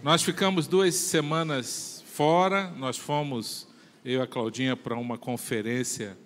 Nós 0.00 0.22
ficamos 0.22 0.68
duas 0.68 0.94
semanas 0.94 2.04
fora, 2.06 2.70
nós 2.78 2.96
fomos, 2.96 3.66
eu 4.04 4.20
e 4.20 4.22
a 4.22 4.28
Claudinha, 4.28 4.76
para 4.76 4.96
uma 4.96 5.18
conferência 5.18 6.16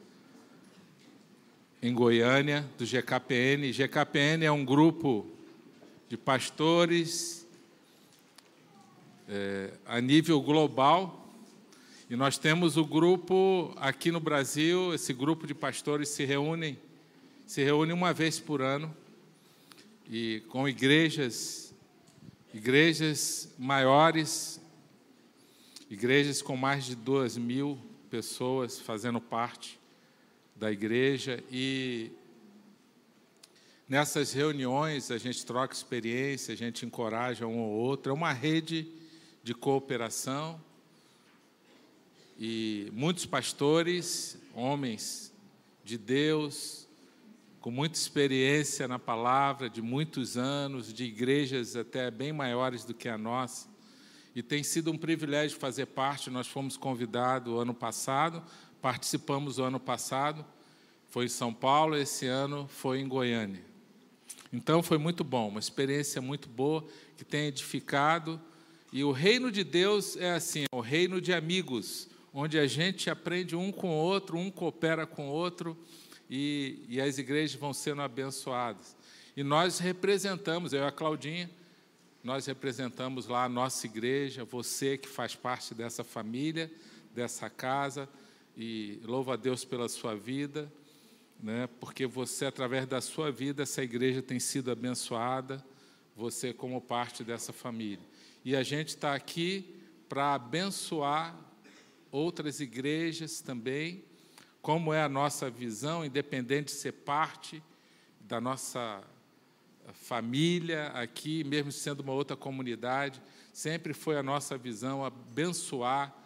em 1.82 1.94
Goiânia, 1.94 2.68
do 2.76 2.84
GKPN. 2.84 3.72
GKPN 3.72 4.44
é 4.44 4.52
um 4.52 4.62
grupo 4.62 5.26
de 6.06 6.18
pastores 6.18 7.46
é, 9.26 9.72
a 9.86 10.02
nível 10.02 10.38
global. 10.42 11.26
E 12.10 12.14
nós 12.14 12.36
temos 12.36 12.76
o 12.76 12.84
grupo 12.84 13.72
aqui 13.76 14.10
no 14.10 14.20
Brasil, 14.20 14.92
esse 14.92 15.14
grupo 15.14 15.46
de 15.46 15.54
pastores 15.54 16.10
se 16.10 16.26
reúnem, 16.26 16.78
se 17.46 17.64
reúne 17.64 17.94
uma 17.94 18.12
vez 18.12 18.38
por 18.38 18.60
ano, 18.60 18.94
e 20.10 20.42
com 20.50 20.68
igrejas 20.68 21.71
igrejas 22.54 23.48
maiores, 23.58 24.60
igrejas 25.88 26.42
com 26.42 26.56
mais 26.56 26.84
de 26.84 26.94
duas 26.94 27.36
mil 27.36 27.78
pessoas 28.10 28.78
fazendo 28.78 29.20
parte 29.20 29.80
da 30.54 30.70
igreja 30.70 31.42
e 31.50 32.10
nessas 33.88 34.32
reuniões 34.32 35.10
a 35.10 35.16
gente 35.16 35.44
troca 35.46 35.74
experiência, 35.74 36.52
a 36.52 36.56
gente 36.56 36.84
encoraja 36.84 37.46
um 37.46 37.58
ou 37.58 37.70
outro, 37.70 38.10
é 38.10 38.14
uma 38.14 38.32
rede 38.32 38.86
de 39.42 39.54
cooperação 39.54 40.60
e 42.38 42.90
muitos 42.92 43.24
pastores, 43.24 44.36
homens 44.54 45.32
de 45.82 45.96
Deus, 45.96 46.81
com 47.62 47.70
muita 47.70 47.96
experiência 47.96 48.88
na 48.88 48.98
palavra, 48.98 49.70
de 49.70 49.80
muitos 49.80 50.36
anos, 50.36 50.92
de 50.92 51.04
igrejas 51.04 51.76
até 51.76 52.10
bem 52.10 52.32
maiores 52.32 52.84
do 52.84 52.92
que 52.92 53.08
a 53.08 53.16
nossa. 53.16 53.68
E 54.34 54.42
tem 54.42 54.64
sido 54.64 54.90
um 54.90 54.98
privilégio 54.98 55.56
fazer 55.60 55.86
parte. 55.86 56.28
Nós 56.28 56.48
fomos 56.48 56.76
convidados 56.76 57.56
ano 57.56 57.72
passado, 57.72 58.42
participamos 58.80 59.60
o 59.60 59.62
ano 59.62 59.78
passado, 59.78 60.44
foi 61.08 61.26
em 61.26 61.28
São 61.28 61.54
Paulo, 61.54 61.96
esse 61.96 62.26
ano 62.26 62.66
foi 62.66 62.98
em 62.98 63.06
Goiânia. 63.06 63.62
Então 64.52 64.82
foi 64.82 64.98
muito 64.98 65.22
bom, 65.22 65.48
uma 65.48 65.60
experiência 65.60 66.20
muito 66.20 66.48
boa 66.48 66.84
que 67.16 67.24
tem 67.24 67.46
edificado. 67.46 68.40
E 68.92 69.04
o 69.04 69.12
reino 69.12 69.52
de 69.52 69.62
Deus 69.62 70.16
é 70.16 70.32
assim, 70.32 70.64
é 70.64 70.76
o 70.76 70.80
reino 70.80 71.20
de 71.20 71.32
amigos, 71.32 72.08
onde 72.34 72.58
a 72.58 72.66
gente 72.66 73.08
aprende 73.08 73.54
um 73.54 73.70
com 73.70 73.90
o 73.90 74.02
outro, 74.02 74.36
um 74.36 74.50
coopera 74.50 75.06
com 75.06 75.28
o 75.28 75.32
outro 75.32 75.78
e, 76.34 76.86
e 76.88 76.98
as 76.98 77.18
igrejas 77.18 77.60
vão 77.60 77.74
sendo 77.74 78.00
abençoadas. 78.00 78.96
E 79.36 79.42
nós 79.42 79.78
representamos, 79.78 80.72
eu 80.72 80.80
e 80.80 80.86
a 80.86 80.90
Claudinha, 80.90 81.50
nós 82.24 82.46
representamos 82.46 83.26
lá 83.26 83.44
a 83.44 83.48
nossa 83.50 83.84
igreja, 83.86 84.42
você 84.42 84.96
que 84.96 85.10
faz 85.10 85.34
parte 85.34 85.74
dessa 85.74 86.02
família, 86.02 86.72
dessa 87.14 87.50
casa, 87.50 88.08
e 88.56 88.98
louva 89.04 89.34
a 89.34 89.36
Deus 89.36 89.62
pela 89.62 89.90
sua 89.90 90.16
vida, 90.16 90.72
né? 91.38 91.68
porque 91.78 92.06
você, 92.06 92.46
através 92.46 92.86
da 92.86 93.02
sua 93.02 93.30
vida, 93.30 93.64
essa 93.64 93.82
igreja 93.82 94.22
tem 94.22 94.40
sido 94.40 94.70
abençoada, 94.70 95.62
você 96.16 96.50
como 96.50 96.80
parte 96.80 97.22
dessa 97.22 97.52
família. 97.52 98.06
E 98.42 98.56
a 98.56 98.62
gente 98.62 98.88
está 98.88 99.14
aqui 99.14 99.76
para 100.08 100.32
abençoar 100.32 101.38
outras 102.10 102.58
igrejas 102.58 103.42
também, 103.42 104.02
como 104.62 104.94
é 104.94 105.02
a 105.02 105.08
nossa 105.08 105.50
visão, 105.50 106.04
independente 106.04 106.66
de 106.66 106.78
ser 106.78 106.92
parte 106.92 107.60
da 108.20 108.40
nossa 108.40 109.02
família 109.92 110.86
aqui, 110.88 111.42
mesmo 111.42 111.72
sendo 111.72 112.00
uma 112.00 112.12
outra 112.12 112.36
comunidade, 112.36 113.20
sempre 113.52 113.92
foi 113.92 114.16
a 114.16 114.22
nossa 114.22 114.56
visão 114.56 115.04
abençoar 115.04 116.16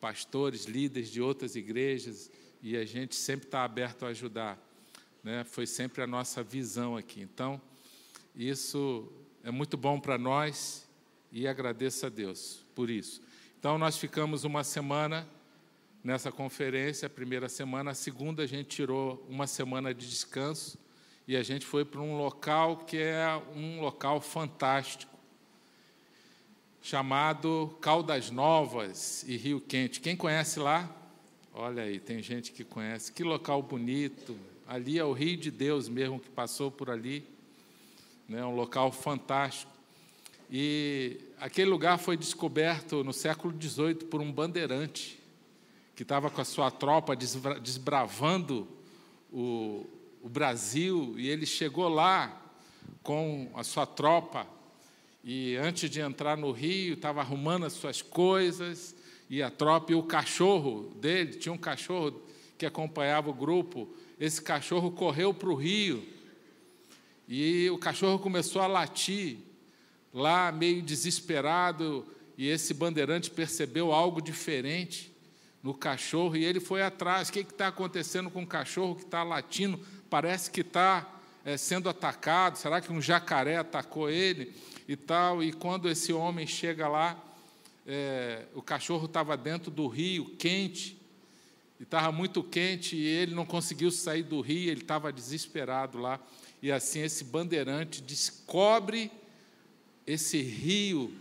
pastores, 0.00 0.64
líderes 0.64 1.10
de 1.10 1.20
outras 1.20 1.54
igrejas, 1.54 2.30
e 2.62 2.76
a 2.76 2.84
gente 2.84 3.14
sempre 3.14 3.46
está 3.46 3.62
aberto 3.62 4.06
a 4.06 4.08
ajudar. 4.08 4.58
Né? 5.22 5.44
Foi 5.44 5.66
sempre 5.66 6.02
a 6.02 6.06
nossa 6.06 6.42
visão 6.42 6.96
aqui. 6.96 7.20
Então, 7.20 7.60
isso 8.34 9.12
é 9.44 9.50
muito 9.50 9.76
bom 9.76 10.00
para 10.00 10.16
nós 10.16 10.88
e 11.30 11.46
agradeço 11.46 12.06
a 12.06 12.08
Deus 12.08 12.64
por 12.74 12.88
isso. 12.88 13.22
Então, 13.58 13.76
nós 13.76 13.96
ficamos 13.98 14.44
uma 14.44 14.64
semana 14.64 15.28
nessa 16.02 16.32
conferência, 16.32 17.06
a 17.06 17.10
primeira 17.10 17.48
semana. 17.48 17.92
A 17.92 17.94
segunda, 17.94 18.42
a 18.42 18.46
gente 18.46 18.68
tirou 18.68 19.24
uma 19.28 19.46
semana 19.46 19.94
de 19.94 20.08
descanso 20.08 20.78
e 21.26 21.36
a 21.36 21.42
gente 21.42 21.64
foi 21.64 21.84
para 21.84 22.00
um 22.00 22.16
local 22.16 22.78
que 22.78 22.98
é 22.98 23.40
um 23.54 23.80
local 23.80 24.20
fantástico, 24.20 25.12
chamado 26.80 27.76
Caldas 27.80 28.30
Novas 28.30 29.24
e 29.28 29.36
Rio 29.36 29.60
Quente. 29.60 30.00
Quem 30.00 30.16
conhece 30.16 30.58
lá? 30.58 30.90
Olha 31.54 31.84
aí, 31.84 32.00
tem 32.00 32.20
gente 32.22 32.50
que 32.50 32.64
conhece. 32.64 33.12
Que 33.12 33.22
local 33.22 33.62
bonito. 33.62 34.36
Ali 34.66 34.98
é 34.98 35.04
o 35.04 35.12
Rio 35.12 35.36
de 35.36 35.50
Deus 35.50 35.88
mesmo 35.88 36.18
que 36.18 36.28
passou 36.30 36.70
por 36.70 36.90
ali. 36.90 37.24
Né? 38.28 38.44
Um 38.44 38.56
local 38.56 38.90
fantástico. 38.90 39.70
E 40.50 41.20
aquele 41.38 41.70
lugar 41.70 41.98
foi 41.98 42.16
descoberto 42.16 43.04
no 43.04 43.12
século 43.12 43.54
XVIII 43.60 43.94
por 43.94 44.20
um 44.20 44.32
bandeirante 44.32 45.21
que 46.02 46.04
estava 46.04 46.28
com 46.28 46.40
a 46.40 46.44
sua 46.44 46.68
tropa 46.68 47.14
desbravando 47.14 48.66
o, 49.32 49.86
o 50.20 50.28
Brasil, 50.28 51.14
e 51.16 51.28
ele 51.28 51.46
chegou 51.46 51.88
lá 51.88 52.42
com 53.04 53.48
a 53.54 53.62
sua 53.62 53.86
tropa, 53.86 54.44
e 55.22 55.54
antes 55.54 55.88
de 55.88 56.00
entrar 56.00 56.36
no 56.36 56.50
rio, 56.50 56.94
estava 56.94 57.20
arrumando 57.20 57.66
as 57.66 57.74
suas 57.74 58.02
coisas, 58.02 58.96
e 59.30 59.40
a 59.44 59.48
tropa 59.48 59.92
e 59.92 59.94
o 59.94 60.02
cachorro 60.02 60.92
dele, 60.96 61.34
tinha 61.34 61.52
um 61.52 61.58
cachorro 61.58 62.20
que 62.58 62.66
acompanhava 62.66 63.30
o 63.30 63.34
grupo, 63.34 63.88
esse 64.18 64.42
cachorro 64.42 64.90
correu 64.90 65.32
para 65.32 65.50
o 65.50 65.54
rio, 65.54 66.04
e 67.28 67.70
o 67.70 67.78
cachorro 67.78 68.18
começou 68.18 68.60
a 68.60 68.66
latir, 68.66 69.38
lá 70.12 70.50
meio 70.50 70.82
desesperado, 70.82 72.04
e 72.36 72.48
esse 72.48 72.74
bandeirante 72.74 73.30
percebeu 73.30 73.92
algo 73.92 74.20
diferente 74.20 75.11
no 75.62 75.72
cachorro 75.72 76.36
e 76.36 76.44
ele 76.44 76.60
foi 76.60 76.82
atrás. 76.82 77.28
O 77.28 77.32
que 77.32 77.40
está 77.40 77.68
acontecendo 77.68 78.30
com 78.30 78.42
o 78.42 78.46
cachorro 78.46 78.96
que 78.96 79.04
está 79.04 79.22
latindo? 79.22 79.78
Parece 80.10 80.50
que 80.50 80.62
está 80.62 81.08
é, 81.44 81.56
sendo 81.56 81.88
atacado. 81.88 82.56
Será 82.56 82.80
que 82.80 82.92
um 82.92 83.00
jacaré 83.00 83.56
atacou 83.56 84.10
ele 84.10 84.52
e 84.88 84.96
tal? 84.96 85.42
E 85.42 85.52
quando 85.52 85.88
esse 85.88 86.12
homem 86.12 86.46
chega 86.46 86.88
lá, 86.88 87.16
é, 87.86 88.46
o 88.54 88.62
cachorro 88.62 89.06
estava 89.06 89.36
dentro 89.36 89.70
do 89.70 89.86
rio, 89.86 90.34
quente, 90.36 91.00
e 91.78 91.84
estava 91.84 92.10
muito 92.12 92.42
quente 92.42 92.96
e 92.96 93.04
ele 93.04 93.34
não 93.34 93.46
conseguiu 93.46 93.90
sair 93.90 94.22
do 94.22 94.40
rio. 94.40 94.70
Ele 94.70 94.82
estava 94.82 95.12
desesperado 95.12 95.98
lá. 95.98 96.20
E 96.60 96.70
assim 96.70 97.00
esse 97.00 97.24
bandeirante 97.24 98.02
descobre 98.02 99.10
esse 100.06 100.40
rio 100.40 101.12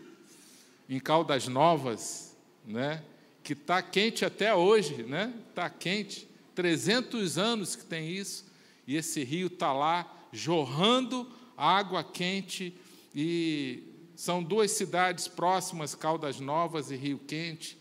em 0.89 0.99
Caldas 0.99 1.47
Novas, 1.47 2.35
né? 2.65 3.03
Que 3.43 3.53
está 3.53 3.81
quente 3.81 4.23
até 4.23 4.53
hoje, 4.53 5.03
né? 5.03 5.33
Está 5.49 5.69
quente, 5.69 6.27
300 6.55 7.37
anos 7.37 7.75
que 7.75 7.85
tem 7.85 8.09
isso, 8.09 8.45
e 8.85 8.95
esse 8.95 9.23
rio 9.23 9.47
está 9.47 9.73
lá 9.73 10.11
jorrando 10.31 11.29
água 11.57 12.03
quente, 12.03 12.73
e 13.13 13.83
são 14.15 14.43
duas 14.43 14.71
cidades 14.71 15.27
próximas, 15.27 15.95
Caldas 15.95 16.39
Novas 16.39 16.91
e 16.91 16.95
Rio 16.95 17.19
Quente, 17.19 17.77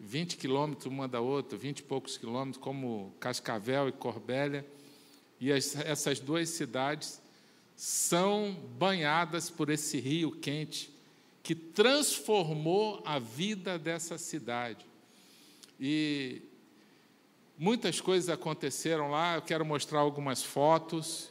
20 0.00 0.36
quilômetros 0.36 0.86
uma 0.86 1.08
da 1.08 1.20
outra, 1.20 1.56
20 1.56 1.78
e 1.78 1.82
poucos 1.82 2.16
quilômetros, 2.18 2.62
como 2.62 3.14
Cascavel 3.20 3.88
e 3.88 3.92
Corbélia, 3.92 4.66
e 5.40 5.52
as, 5.52 5.76
essas 5.76 6.20
duas 6.20 6.48
cidades 6.50 7.20
são 7.76 8.56
banhadas 8.78 9.50
por 9.50 9.70
esse 9.70 9.98
rio 9.98 10.32
quente 10.32 10.92
que 11.42 11.54
transformou 11.54 13.02
a 13.04 13.18
vida 13.18 13.78
dessa 13.78 14.16
cidade. 14.16 14.86
E 15.78 16.42
muitas 17.58 18.00
coisas 18.00 18.28
aconteceram 18.28 19.10
lá. 19.10 19.36
Eu 19.36 19.42
quero 19.42 19.64
mostrar 19.64 20.00
algumas 20.00 20.42
fotos. 20.42 21.30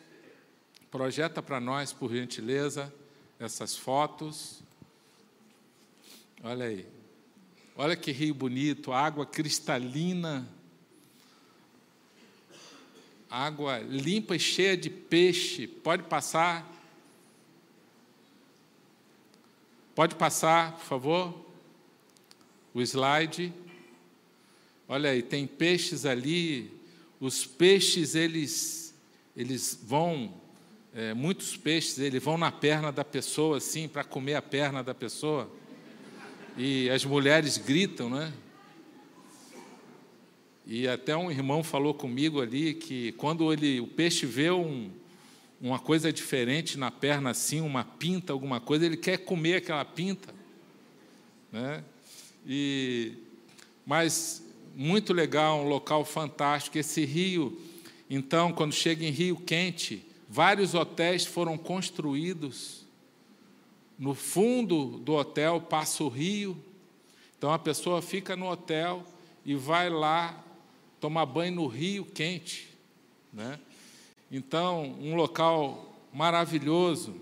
Projeta 0.92 1.42
para 1.42 1.60
nós, 1.60 1.92
por 1.92 2.12
gentileza, 2.12 2.94
essas 3.40 3.75
fotos. 3.75 4.62
Olha 6.44 6.66
aí. 6.66 6.86
Olha 7.75 7.95
que 7.95 8.12
rio 8.12 8.36
bonito, 8.36 8.92
água 8.92 9.25
cristalina. 9.25 10.48
Água 13.30 13.80
limpa 13.80 14.36
e 14.36 14.39
cheia 14.39 14.78
de 14.78 14.92
peixe. 14.92 15.66
Pode 15.66 16.04
passar. 16.04 16.72
Pode 19.96 20.13
passar, 20.13 20.74
por 20.74 20.86
favor. 20.86 21.46
O 22.75 22.81
slide. 22.81 23.51
Olha 24.94 25.10
aí, 25.10 25.24
tem 25.24 25.48
peixes 25.48 26.06
ali. 26.06 26.69
Os 27.19 27.48
peixes, 27.48 28.13
eles, 28.13 28.94
eles 29.36 29.80
vão, 29.84 30.31
é, 30.94 31.16
muitos 31.16 31.57
peixes, 31.57 31.98
eles 31.98 32.24
vão 32.24 32.38
na 32.38 32.51
perna 32.51 32.92
da 32.92 33.04
pessoa, 33.04 33.57
assim, 33.57 33.88
para 33.88 34.04
comer 34.04 34.36
a 34.36 34.42
perna 34.44 34.84
da 34.84 34.94
pessoa. 34.94 35.51
e 36.56 36.92
as 36.92 37.04
mulheres 37.04 37.57
gritam, 37.57 38.07
né? 38.07 38.31
E 40.63 40.88
até 40.88 41.18
um 41.18 41.31
irmão 41.31 41.63
falou 41.63 41.96
comigo 41.96 42.39
ali 42.39 42.75
que 42.75 43.13
quando 43.13 43.51
ele, 43.51 43.80
o 43.80 43.88
peixe 43.88 44.28
vê 44.28 44.51
um, 44.51 44.92
uma 45.60 45.80
coisa 45.80 46.13
diferente 46.13 46.78
na 46.78 46.92
perna, 46.92 47.31
assim, 47.31 47.62
uma 47.62 47.84
pinta, 47.84 48.31
alguma 48.31 48.60
coisa, 48.60 48.86
ele 48.86 48.98
quer 48.98 49.18
comer 49.18 49.56
aquela 49.56 49.86
pinta. 49.86 50.31
Né? 51.51 51.84
E, 52.46 53.13
mas 53.88 54.52
muito 54.74 55.14
legal, 55.14 55.60
um 55.60 55.68
local 55.68 56.04
fantástico. 56.04 56.78
Esse 56.78 57.06
rio, 57.06 57.60
então, 58.10 58.52
quando 58.52 58.74
chega 58.74 59.06
em 59.06 59.12
Rio 59.12 59.38
Quente, 59.38 60.06
vários 60.28 60.74
hotéis 60.74 61.25
foram 61.25 61.58
construídos. 61.58 62.84
No 63.98 64.14
fundo 64.14 64.98
do 65.00 65.14
hotel 65.14 65.62
passa 65.62 66.04
o 66.04 66.10
rio. 66.10 66.58
Então 67.38 67.52
a 67.52 67.60
pessoa 67.60 68.02
fica 68.02 68.36
no 68.36 68.50
hotel 68.50 69.06
e 69.46 69.54
vai 69.54 69.90
lá 69.90 70.42
tomar 71.00 71.25
banho 71.25 71.56
no 71.56 71.68
rio 71.68 72.06
quente. 72.06 72.70
Né? 73.34 73.60
Então, 74.31 74.96
um 75.02 75.16
local 75.16 75.94
maravilhoso, 76.14 77.16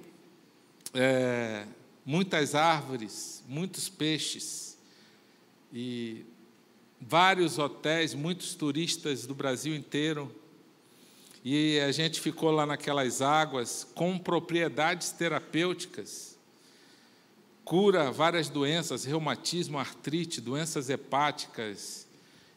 é, 0.93 1.65
muitas 2.05 2.53
árvores, 2.53 3.43
muitos 3.47 3.89
peixes, 3.89 4.77
e 5.73 6.23
vários 7.01 7.57
hotéis, 7.57 8.13
muitos 8.13 8.53
turistas 8.53 9.25
do 9.25 9.33
Brasil 9.33 9.75
inteiro. 9.75 10.33
E 11.43 11.79
a 11.79 11.91
gente 11.91 12.21
ficou 12.21 12.51
lá 12.51 12.65
naquelas 12.65 13.21
águas 13.21 13.87
com 13.95 14.17
propriedades 14.17 15.11
terapêuticas. 15.11 16.37
Cura 17.65 18.11
várias 18.11 18.47
doenças, 18.49 19.05
reumatismo, 19.05 19.79
artrite, 19.79 20.39
doenças 20.39 20.89
hepáticas 20.89 22.07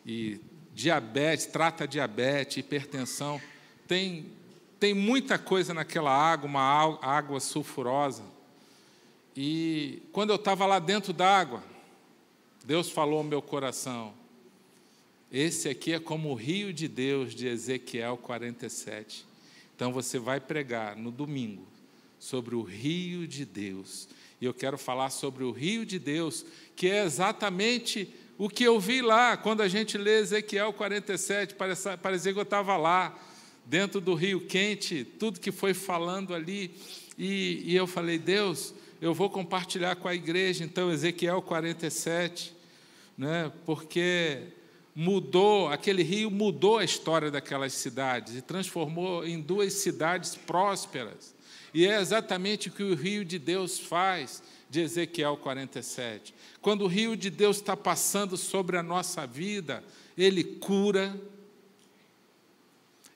e 0.05 0.39
diabetes, 0.75 1.47
trata 1.47 1.89
diabetes, 1.89 2.59
hipertensão. 2.59 3.41
Tem, 3.89 4.27
tem 4.79 4.93
muita 4.93 5.39
coisa 5.39 5.73
naquela 5.73 6.11
água, 6.11 6.47
uma 6.47 6.99
água 7.01 7.41
sulfurosa. 7.41 8.25
E 9.37 10.03
quando 10.13 10.31
eu 10.31 10.37
estava 10.37 10.67
lá 10.67 10.79
dentro 10.79 11.13
d'água, 11.13 11.63
Deus 12.65 12.91
falou 12.91 13.19
ao 13.19 13.25
meu 13.25 13.41
coração: 13.41 14.15
esse 15.37 15.69
aqui 15.69 15.93
é 15.93 15.99
como 15.99 16.31
o 16.31 16.35
rio 16.35 16.73
de 16.73 16.87
Deus 16.87 17.35
de 17.35 17.49
Ezequiel 17.49 18.17
47. 18.17 19.27
Então 19.75 19.93
você 19.93 20.17
vai 20.17 20.39
pregar 20.39 20.95
no 20.95 21.11
domingo 21.11 21.67
sobre 22.21 22.55
o 22.55 22.63
rio 22.63 23.27
de 23.27 23.45
Deus. 23.45 24.07
E 24.41 24.45
eu 24.45 24.55
quero 24.55 24.79
falar 24.79 25.11
sobre 25.11 25.43
o 25.43 25.51
rio 25.51 25.85
de 25.85 25.99
Deus, 25.99 26.47
que 26.77 26.89
é 26.89 27.05
exatamente 27.05 28.09
o 28.39 28.49
que 28.49 28.63
eu 28.63 28.79
vi 28.79 29.03
lá, 29.03 29.37
quando 29.37 29.61
a 29.61 29.67
gente 29.67 29.99
lê 29.99 30.21
Ezequiel 30.21 30.73
47, 30.73 31.57
parecia 32.01 32.33
que 32.33 32.39
eu 32.39 32.45
estava 32.45 32.77
lá, 32.77 33.19
dentro 33.67 34.01
do 34.01 34.15
rio 34.15 34.41
quente, 34.41 35.05
tudo 35.19 35.41
que 35.41 35.51
foi 35.51 35.75
falando 35.75 36.33
ali, 36.33 36.71
e, 37.19 37.61
e 37.65 37.75
eu 37.75 37.89
falei, 37.89 38.19
Deus, 38.19 38.73
eu 39.01 39.13
vou 39.13 39.29
compartilhar 39.29 39.97
com 39.97 40.07
a 40.07 40.15
igreja, 40.15 40.63
então, 40.63 40.93
Ezequiel 40.93 41.43
47, 41.43 42.55
né, 43.19 43.51
porque 43.67 44.43
mudou, 44.95 45.69
aquele 45.69 46.03
rio 46.03 46.31
mudou 46.31 46.79
a 46.79 46.85
história 46.85 47.31
daquelas 47.31 47.73
cidades 47.73 48.37
e 48.37 48.43
transformou 48.43 49.27
em 49.27 49.41
duas 49.41 49.73
cidades 49.75 50.37
prósperas. 50.37 51.35
E 51.73 51.87
é 51.87 52.01
exatamente 52.01 52.69
o 52.69 52.73
que 52.73 52.85
o 52.85 52.95
rio 52.95 53.25
de 53.25 53.39
Deus 53.39 53.79
faz, 53.79 54.43
de 54.71 54.81
Ezequiel 54.81 55.37
47. 55.37 56.33
Quando 56.61 56.83
o 56.83 56.89
rio 56.89 57.17
de 57.17 57.31
Deus 57.31 57.57
está 57.57 57.77
passando 57.77 58.37
sobre 58.37 58.77
a 58.77 58.83
nossa 58.83 59.27
vida, 59.27 59.83
ele 60.17 60.45
cura, 60.45 61.21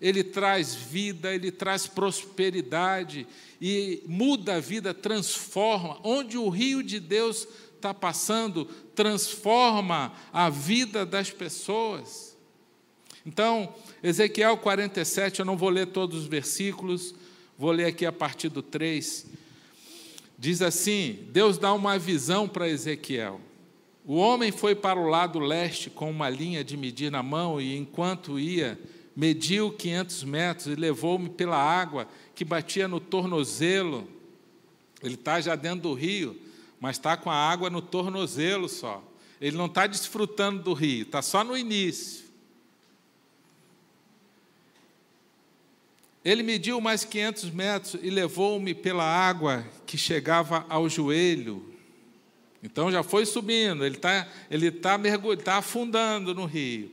ele 0.01 0.23
traz 0.23 0.75
vida, 0.75 1.35
ele 1.35 1.51
traz 1.51 1.87
prosperidade 1.87 3.27
e 3.61 4.03
muda 4.07 4.57
a 4.57 4.61
vida, 4.61 4.95
transforma. 4.95 5.99
Onde 6.03 6.37
o 6.39 6.49
rio 6.49 6.83
de 6.83 7.01
Deus 7.01 7.47
está 7.79 7.95
passando, 7.95 8.67
transforma 8.95 10.13
a 10.33 10.51
vida 10.51 11.07
das 11.07 11.31
pessoas. 11.31 12.37
Então, 13.25 13.73
Ezequiel 14.03 14.57
47, 14.59 15.41
eu 15.41 15.47
não 15.47 15.57
vou 15.57 15.69
ler 15.69 15.87
todos 15.87 16.21
os 16.21 16.27
versículos, 16.27 17.15
vou 17.57 17.71
ler 17.71 17.87
aqui 17.87 18.05
a 18.05 18.13
partir 18.13 18.49
do 18.49 18.63
3. 18.63 19.27
Diz 20.39 20.63
assim: 20.63 21.27
Deus 21.31 21.59
dá 21.59 21.73
uma 21.73 21.99
visão 21.99 22.49
para 22.49 22.69
Ezequiel. 22.69 23.41
O 24.05 24.15
homem 24.17 24.51
foi 24.51 24.75
para 24.75 24.99
o 24.99 25.09
lado 25.09 25.39
leste 25.39 25.91
com 25.91 26.11
uma 26.11 26.31
linha 26.31 26.65
de 26.65 26.77
medir 26.77 27.11
na 27.11 27.23
mão 27.23 27.61
e, 27.61 27.77
enquanto 27.77 28.39
ia, 28.39 28.79
mediu 29.15 29.71
500 29.73 30.25
metros 30.25 30.67
e 30.69 30.75
levou-me 30.75 31.29
pela 31.29 31.59
água 31.59 32.09
que 32.35 32.45
batia 32.45 32.89
no 32.89 33.01
tornozelo. 33.01 34.09
Ele 35.03 35.15
está 35.15 35.41
já 35.41 35.55
dentro 35.55 35.81
do 35.81 35.93
rio, 35.93 36.41
mas 36.81 36.97
está 36.97 37.17
com 37.17 37.31
a 37.31 37.35
água 37.35 37.69
no 37.71 37.83
tornozelo 37.83 38.69
só. 38.69 39.03
Ele 39.41 39.57
não 39.57 39.67
está 39.67 39.87
desfrutando 39.87 40.63
do 40.63 40.73
rio, 40.73 41.03
está 41.03 41.23
só 41.23 41.45
no 41.45 41.57
início. 41.57 42.27
Ele 46.25 46.43
mediu 46.43 46.81
mais 46.81 47.05
500 47.05 47.51
metros 47.51 48.01
e 48.03 48.11
levou-me 48.11 48.75
pela 48.75 49.05
água 49.05 49.65
que 49.87 49.97
chegava 49.97 50.67
ao 50.69 50.89
joelho. 50.89 51.65
Então 52.63 52.91
já 52.91 53.03
foi 53.03 53.25
subindo, 53.25 53.85
ele 53.85 53.97
está 53.97 54.29
ele 54.51 54.71
tá 54.71 54.99
tá 55.45 55.57
afundando 55.57 56.35
no 56.35 56.45
rio. 56.45 56.93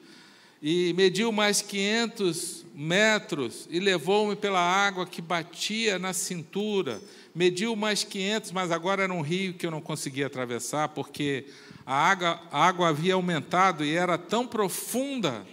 E 0.62 0.94
mediu 0.94 1.32
mais 1.32 1.62
500 1.62 2.66
metros 2.74 3.68
e 3.70 3.80
levou-me 3.80 4.36
pela 4.36 4.60
água 4.60 5.06
que 5.06 5.22
batia 5.22 5.98
na 6.00 6.14
cintura. 6.14 7.02
Mediu 7.36 7.76
mais 7.76 8.02
500, 8.02 8.54
mas 8.54 8.72
agora 8.72 9.04
era 9.04 9.14
um 9.14 9.20
rio 9.20 9.54
que 9.54 9.66
eu 9.66 9.72
não 9.72 9.82
conseguia 9.82 10.28
atravessar, 10.28 10.88
porque 10.90 11.44
a 11.86 11.94
água, 11.94 12.42
a 12.50 12.66
água 12.66 12.88
havia 12.88 13.16
aumentado 13.16 13.84
e 13.84 13.94
era 13.94 14.18
tão 14.18 14.48
profunda 14.48 15.46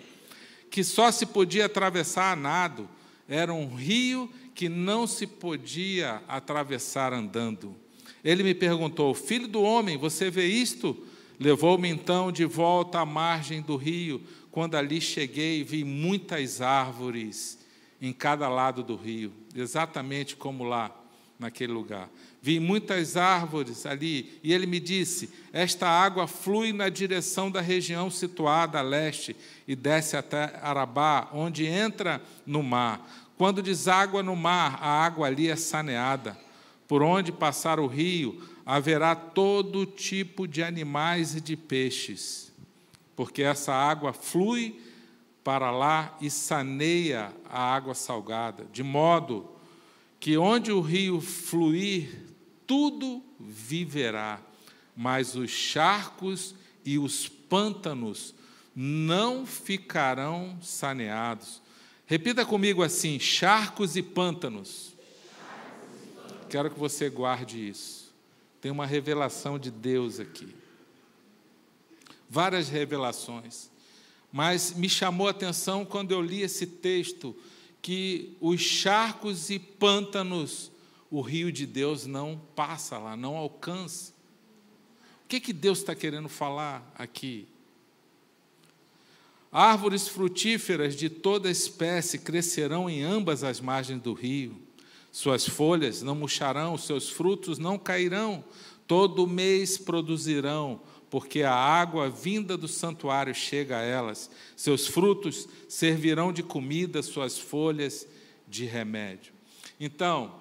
que 0.71 0.85
só 0.85 1.11
se 1.11 1.27
podia 1.27 1.67
atravessar 1.67 2.33
a 2.33 2.37
nado. 2.37 2.89
Era 3.29 3.53
um 3.53 3.75
rio 3.75 4.31
que 4.55 4.69
não 4.69 5.09
se 5.09 5.27
podia 5.27 6.23
atravessar 6.29 7.13
andando. 7.13 7.75
Ele 8.23 8.45
me 8.45 8.55
perguntou: 8.55 9.13
Filho 9.13 9.49
do 9.49 9.61
homem, 9.61 9.99
você 9.99 10.31
vê 10.31 10.47
isto? 10.47 10.97
Levou-me 11.37 11.89
então 11.89 12.31
de 12.31 12.45
volta 12.45 13.01
à 13.01 13.05
margem 13.05 13.61
do 13.61 13.75
rio. 13.75 14.23
Quando 14.53 14.77
ali 14.77 15.01
cheguei, 15.01 15.65
vi 15.65 15.83
muitas 15.83 16.61
árvores 16.61 17.59
em 18.01 18.13
cada 18.13 18.49
lado 18.49 18.85
do 18.85 18.95
rio, 18.95 19.33
exatamente 19.55 20.37
como 20.37 20.63
lá, 20.63 21.02
naquele 21.43 21.73
lugar. 21.73 22.09
Vi 22.41 22.59
muitas 22.59 23.17
árvores 23.17 23.85
ali, 23.85 24.41
e 24.43 24.53
ele 24.53 24.67
me 24.67 24.81
disse: 24.81 25.29
Esta 25.53 25.89
água 25.89 26.27
flui 26.27 26.73
na 26.73 26.89
direção 26.89 27.51
da 27.51 27.61
região 27.61 28.11
situada 28.11 28.79
a 28.79 28.83
leste 28.83 29.37
e 29.69 29.77
desce 29.77 30.17
até 30.17 30.59
Arabá, 30.63 31.29
onde 31.33 31.67
entra 31.67 32.23
no 32.47 32.63
mar. 32.63 33.07
Quando 33.37 33.63
deságua 33.63 34.23
no 34.23 34.37
mar, 34.37 34.79
a 34.81 35.05
água 35.05 35.27
ali 35.27 35.49
é 35.49 35.57
saneada. 35.57 36.39
Por 36.89 37.03
onde 37.03 37.33
passar 37.33 37.81
o 37.81 37.87
rio, 37.87 38.43
haverá 38.65 39.15
todo 39.15 39.87
tipo 39.87 40.47
de 40.47 40.63
animais 40.63 41.35
e 41.35 41.41
de 41.41 41.57
peixes, 41.57 42.53
porque 43.17 43.43
essa 43.43 43.73
água 43.73 44.13
flui 44.13 44.81
para 45.43 45.71
lá 45.71 46.17
e 46.21 46.31
saneia 46.31 47.33
a 47.49 47.75
água 47.75 47.95
salgada, 47.95 48.67
de 48.73 48.83
modo 48.83 49.53
que 50.23 50.39
onde 50.39 50.71
o 50.71 50.81
rio 50.81 51.21
fluir, 51.21 52.09
tudo 52.65 53.21
viverá, 53.41 54.41
mas 54.97 55.35
os 55.35 55.51
charcos 55.51 56.55
e 56.85 56.97
os 56.97 57.27
pântanos 57.27 58.33
não 58.73 59.45
ficarão 59.45 60.57
saneados. 60.63 61.61
Repita 62.07 62.47
comigo 62.47 62.85
assim: 62.85 63.19
charcos 63.19 63.97
e 63.97 64.03
pântanos. 64.03 64.95
Quero 66.49 66.71
que 66.71 66.79
você 66.79 67.11
guarde 67.11 67.69
isso. 67.69 68.15
Tem 68.61 68.71
uma 68.71 68.87
revelação 68.87 69.59
de 69.59 69.73
Deus 69.73 70.21
aqui. 70.21 70.55
Várias 72.31 72.69
revelações. 72.69 73.69
Mas 74.31 74.73
me 74.73 74.89
chamou 74.89 75.27
a 75.27 75.33
atenção 75.33 75.85
quando 75.85 76.13
eu 76.13 76.23
li 76.23 76.43
esse 76.43 76.65
texto 76.65 77.37
que 77.83 78.37
os 78.41 78.61
charcos 78.61 79.51
e 79.51 79.59
pântanos, 79.59 80.71
o 81.11 81.21
rio 81.21 81.51
de 81.51 81.67
Deus 81.67 82.07
não 82.07 82.41
passa 82.55 82.97
lá, 82.97 83.17
não 83.17 83.37
alcança. 83.37 84.13
O 85.25 85.29
que, 85.29 85.41
que 85.41 85.53
Deus 85.53 85.81
está 85.81 85.95
querendo 85.95 86.29
falar 86.29 86.91
aqui? 86.95 87.49
Árvores 89.51 90.09
frutíferas 90.09 90.95
de 90.97 91.11
toda 91.11 91.51
espécie 91.51 92.19
crescerão 92.19 92.89
em 92.89 93.03
ambas 93.03 93.43
as 93.43 93.61
margens 93.61 94.01
do 94.01 94.15
rio. 94.15 94.63
Suas 95.11 95.47
folhas 95.47 96.01
não 96.01 96.15
murcharão, 96.15 96.79
seus 96.79 97.11
frutos 97.11 97.59
não 97.59 97.79
cairão. 97.79 98.43
Todo 98.87 99.27
mês 99.27 99.77
produzirão 99.77 100.81
porque 101.13 101.43
a 101.43 101.53
água 101.53 102.09
vinda 102.09 102.57
do 102.57 102.67
santuário 102.67 103.35
chega 103.35 103.77
a 103.77 103.83
elas. 103.83 104.31
Seus 104.57 104.87
frutos 104.87 105.47
servirão 105.69 106.33
de 106.33 106.43
comida, 106.43 107.03
suas 107.03 107.39
folhas 107.39 108.09
de 108.49 108.65
remédio. 108.65 109.35
Então, 109.79 110.35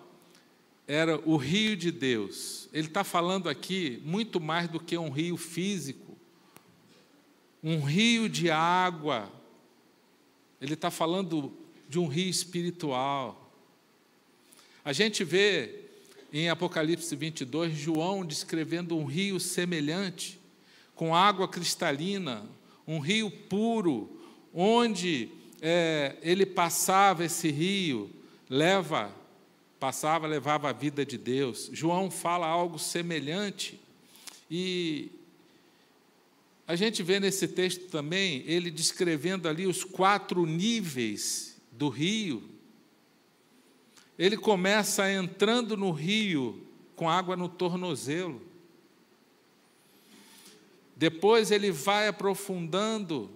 era 0.87 1.19
o 1.25 1.35
rio 1.35 1.75
de 1.75 1.91
Deus. 1.91 2.69
Ele 2.71 2.87
está 2.87 3.03
falando 3.03 3.49
aqui 3.49 4.01
muito 4.05 4.39
mais 4.39 4.69
do 4.69 4.79
que 4.79 4.97
um 4.97 5.09
rio 5.09 5.35
físico, 5.35 6.17
um 7.61 7.81
rio 7.81 8.29
de 8.29 8.49
água. 8.49 9.29
Ele 10.61 10.75
está 10.75 10.89
falando 10.89 11.51
de 11.89 11.99
um 11.99 12.07
rio 12.07 12.29
espiritual. 12.29 13.53
A 14.85 14.93
gente 14.93 15.25
vê 15.25 15.81
em 16.31 16.47
Apocalipse 16.47 17.13
22 17.13 17.75
João 17.75 18.25
descrevendo 18.25 18.95
um 18.95 19.03
rio 19.03 19.37
semelhante 19.37 20.39
com 20.95 21.15
água 21.15 21.47
cristalina, 21.47 22.43
um 22.87 22.99
rio 22.99 23.31
puro, 23.31 24.19
onde 24.53 25.29
é, 25.61 26.17
ele 26.21 26.45
passava 26.45 27.23
esse 27.23 27.49
rio, 27.49 28.09
leva, 28.49 29.15
passava, 29.79 30.27
levava 30.27 30.69
a 30.69 30.73
vida 30.73 31.05
de 31.05 31.17
Deus. 31.17 31.69
João 31.71 32.11
fala 32.11 32.47
algo 32.47 32.77
semelhante. 32.77 33.79
E 34.49 35.11
a 36.67 36.75
gente 36.75 37.01
vê 37.03 37.19
nesse 37.19 37.47
texto 37.47 37.87
também 37.89 38.43
ele 38.45 38.71
descrevendo 38.71 39.47
ali 39.47 39.67
os 39.67 39.83
quatro 39.83 40.45
níveis 40.45 41.57
do 41.71 41.89
rio. 41.89 42.43
Ele 44.17 44.37
começa 44.37 45.11
entrando 45.11 45.75
no 45.75 45.91
rio 45.91 46.65
com 46.95 47.09
água 47.09 47.35
no 47.35 47.49
tornozelo. 47.49 48.41
Depois 51.01 51.49
ele 51.49 51.71
vai 51.71 52.07
aprofundando, 52.07 53.27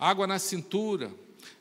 água 0.00 0.26
na 0.26 0.36
cintura, 0.36 1.12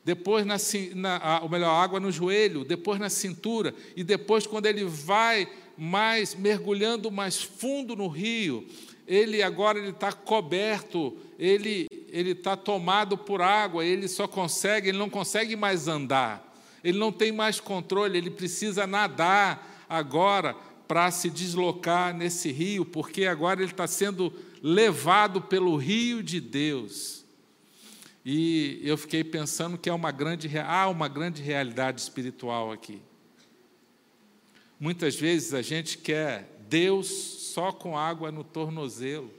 depois 0.04 0.44
na, 0.48 0.56
na, 0.96 1.42
ou 1.44 1.48
melhor, 1.48 1.70
água 1.70 2.00
no 2.00 2.12
joelho, 2.12 2.66
depois 2.66 3.00
na 3.00 3.08
cintura, 3.08 3.72
e 3.96 4.04
depois, 4.04 4.48
quando 4.48 4.66
ele 4.66 4.84
vai 4.84 5.48
mais 5.78 6.34
mergulhando 6.34 7.12
mais 7.12 7.44
fundo 7.44 7.96
no 7.96 8.08
rio, 8.08 8.68
ele 9.08 9.44
agora 9.44 9.78
ele 9.78 9.92
está 9.92 10.12
coberto, 10.12 11.16
ele 11.38 11.86
ele 12.10 12.32
está 12.32 12.58
tomado 12.58 13.16
por 13.16 13.40
água, 13.40 13.86
ele 13.86 14.08
só 14.08 14.28
consegue, 14.28 14.90
ele 14.90 14.98
não 14.98 15.10
consegue 15.10 15.56
mais 15.56 15.88
andar, 15.88 16.52
ele 16.84 16.98
não 16.98 17.12
tem 17.12 17.32
mais 17.32 17.60
controle, 17.60 18.18
ele 18.18 18.32
precisa 18.32 18.88
nadar 18.88 19.86
agora 19.88 20.56
para 20.88 21.12
se 21.12 21.30
deslocar 21.30 22.12
nesse 22.12 22.52
rio, 22.52 22.84
porque 22.84 23.28
agora 23.28 23.62
ele 23.62 23.72
está 23.72 23.86
sendo 23.86 24.34
levado 24.63 25.41
pelo 25.41 25.75
rio 25.75 26.24
de 26.24 26.39
Deus. 26.39 27.25
E 28.25 28.79
eu 28.82 28.98
fiquei 28.98 29.22
pensando 29.22 29.77
que 29.77 29.89
é 29.89 29.93
uma 29.93 30.12
grande, 30.12 30.50
há 30.58 30.88
uma 30.88 31.10
grande 31.10 31.41
realidade 31.41 32.00
espiritual 32.00 32.72
aqui. 32.72 33.01
Muitas 34.79 35.15
vezes 35.15 35.53
a 35.53 35.62
gente 35.62 35.98
quer 35.98 36.50
Deus 36.70 37.08
só 37.08 37.74
com 37.74 37.98
água 37.98 38.32
no 38.32 38.43
tornozelo. 38.43 39.29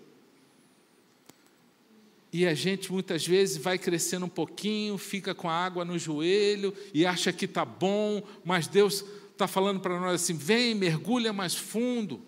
E 2.31 2.47
a 2.47 2.53
gente 2.53 2.93
muitas 2.93 3.27
vezes 3.27 3.57
vai 3.57 3.79
crescendo 3.79 4.27
um 4.27 4.29
pouquinho, 4.29 4.99
fica 4.99 5.35
com 5.35 5.49
a 5.49 5.55
água 5.55 5.85
no 5.85 5.99
joelho 5.99 6.75
e 6.93 7.07
acha 7.07 7.33
que 7.33 7.45
está 7.45 7.65
bom, 7.65 8.23
mas 8.45 8.67
Deus 8.67 9.05
está 9.31 9.47
falando 9.47 9.81
para 9.81 9.99
nós 10.01 10.23
assim: 10.23 10.35
vem, 10.35 10.75
mergulha 10.75 11.33
mais 11.33 11.55
fundo, 11.55 12.21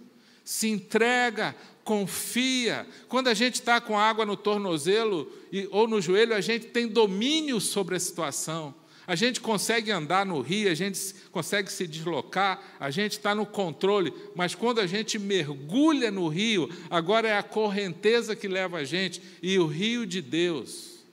se 0.45 0.69
entrega, 0.69 1.57
confia. 1.87 2.85
Quando 3.09 3.29
a 3.29 3.35
gente 3.35 3.55
está 3.55 3.81
com 3.81 3.97
água 3.97 4.27
no 4.27 4.37
tornozelo 4.37 5.33
ou 5.71 5.87
no 5.87 6.03
joelho, 6.03 6.35
a 6.35 6.41
gente 6.41 6.67
tem 6.67 6.89
domínio 6.89 7.61
sobre 7.61 7.95
a 7.95 8.01
situação. 8.01 8.75
A 9.07 9.15
gente 9.15 9.41
consegue 9.41 9.93
andar 9.93 10.27
no 10.27 10.41
rio, 10.41 10.69
a 10.69 10.75
gente 10.75 11.15
consegue 11.31 11.71
se 11.71 11.87
deslocar, 11.87 12.61
a 12.81 12.91
gente 12.91 13.13
está 13.13 13.37
no 13.37 13.47
controle, 13.47 14.13
mas 14.35 14.53
quando 14.53 14.81
a 14.81 14.87
gente 14.87 15.17
mergulha 15.17 16.11
no 16.11 16.27
rio, 16.27 16.69
agora 16.91 17.29
é 17.29 17.39
a 17.39 17.43
correnteza 17.43 18.35
que 18.35 18.49
leva 18.49 18.79
a 18.79 18.85
gente, 18.85 19.23
e 19.41 19.57
o 19.61 19.67
rio 19.69 20.05
de 20.05 20.21
Deus, 20.21 21.05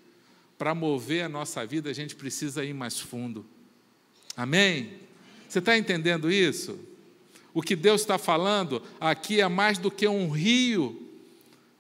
para 0.58 0.74
mover 0.74 1.25
a 1.25 1.30
nossa 1.30 1.63
vida, 1.68 1.92
a 1.92 1.94
gente 1.94 2.15
precisa 2.15 2.65
ir 2.65 2.74
mais 2.74 3.00
fundo. 3.00 3.46
Amém? 4.36 4.94
Você 5.48 5.60
está 5.60 5.77
entendendo 5.77 6.32
isso? 6.32 6.92
O 7.53 7.62
que 7.62 7.75
Deus 7.75 8.01
está 8.01 8.17
falando 8.17 8.81
aqui 9.00 9.39
é 9.39 9.48
mais 9.48 9.77
do 9.77 9.91
que 9.91 10.07
um 10.07 10.29
rio, 10.29 11.07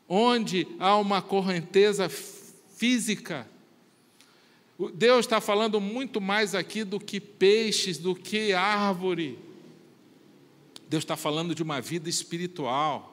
onde 0.07 0.67
há 0.79 0.95
uma 0.97 1.21
correnteza 1.21 2.07
física. 2.09 3.47
Deus 4.93 5.25
está 5.25 5.39
falando 5.41 5.79
muito 5.79 6.19
mais 6.19 6.53
aqui 6.53 6.83
do 6.83 6.99
que 6.99 7.19
peixes, 7.19 7.97
do 7.97 8.13
que 8.13 8.53
árvore. 8.53 9.39
Deus 10.87 11.03
está 11.03 11.15
falando 11.15 11.55
de 11.55 11.63
uma 11.63 11.81
vida 11.81 12.09
espiritual. 12.09 13.09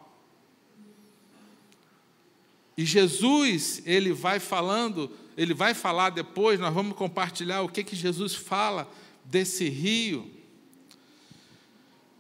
E 2.77 2.85
Jesus, 2.85 3.83
ele 3.87 4.13
vai 4.13 4.41
falando, 4.41 5.11
ele 5.37 5.55
vai 5.55 5.75
falar 5.75 6.11
depois, 6.11 6.59
nós 6.59 6.75
vamos 6.75 6.97
compartilhar 6.97 7.63
o 7.63 7.69
que, 7.69 7.85
que 7.85 7.97
Jesus 7.97 8.35
fala 8.35 8.91
desse 9.25 9.69
rio. 9.69 10.31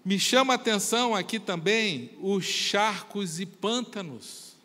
Me 0.04 0.18
chama 0.18 0.54
a 0.54 0.56
atenção 0.56 1.14
aqui 1.14 1.38
também 1.38 2.16
os 2.20 2.44
charcos 2.44 3.38
e 3.38 3.44
pântanos. 3.44 4.56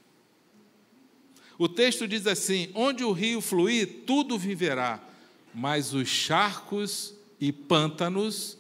O 1.58 1.68
texto 1.68 2.08
diz 2.08 2.26
assim: 2.26 2.70
onde 2.74 3.04
o 3.04 3.12
rio 3.12 3.42
fluir, 3.42 4.04
tudo 4.06 4.38
viverá, 4.38 5.00
mas 5.54 5.94
os 5.94 6.08
charcos 6.08 7.14
e 7.40 7.52
pântanos 7.52 8.58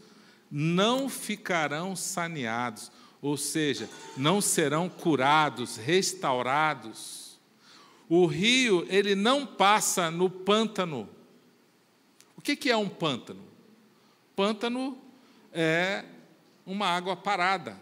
não 0.51 1.09
ficarão 1.09 1.95
saneados, 1.95 2.91
ou 3.21 3.37
seja, 3.37 3.89
não 4.17 4.41
serão 4.41 4.89
curados, 4.89 5.77
restaurados. 5.77 7.37
O 8.07 8.25
rio, 8.25 8.85
ele 8.89 9.15
não 9.15 9.45
passa 9.45 10.11
no 10.11 10.29
pântano. 10.29 11.09
O 12.37 12.41
que 12.41 12.69
é 12.69 12.77
um 12.77 12.87
pântano? 12.87 13.41
Pântano 14.35 14.97
é 15.51 16.05
uma 16.65 16.87
água 16.87 17.15
parada. 17.15 17.79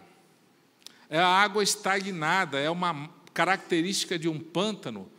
É 1.08 1.18
a 1.18 1.26
água 1.26 1.62
estagnada, 1.62 2.58
é 2.58 2.70
uma 2.70 3.10
característica 3.32 4.18
de 4.18 4.28
um 4.28 4.38
pântano. 4.38 5.10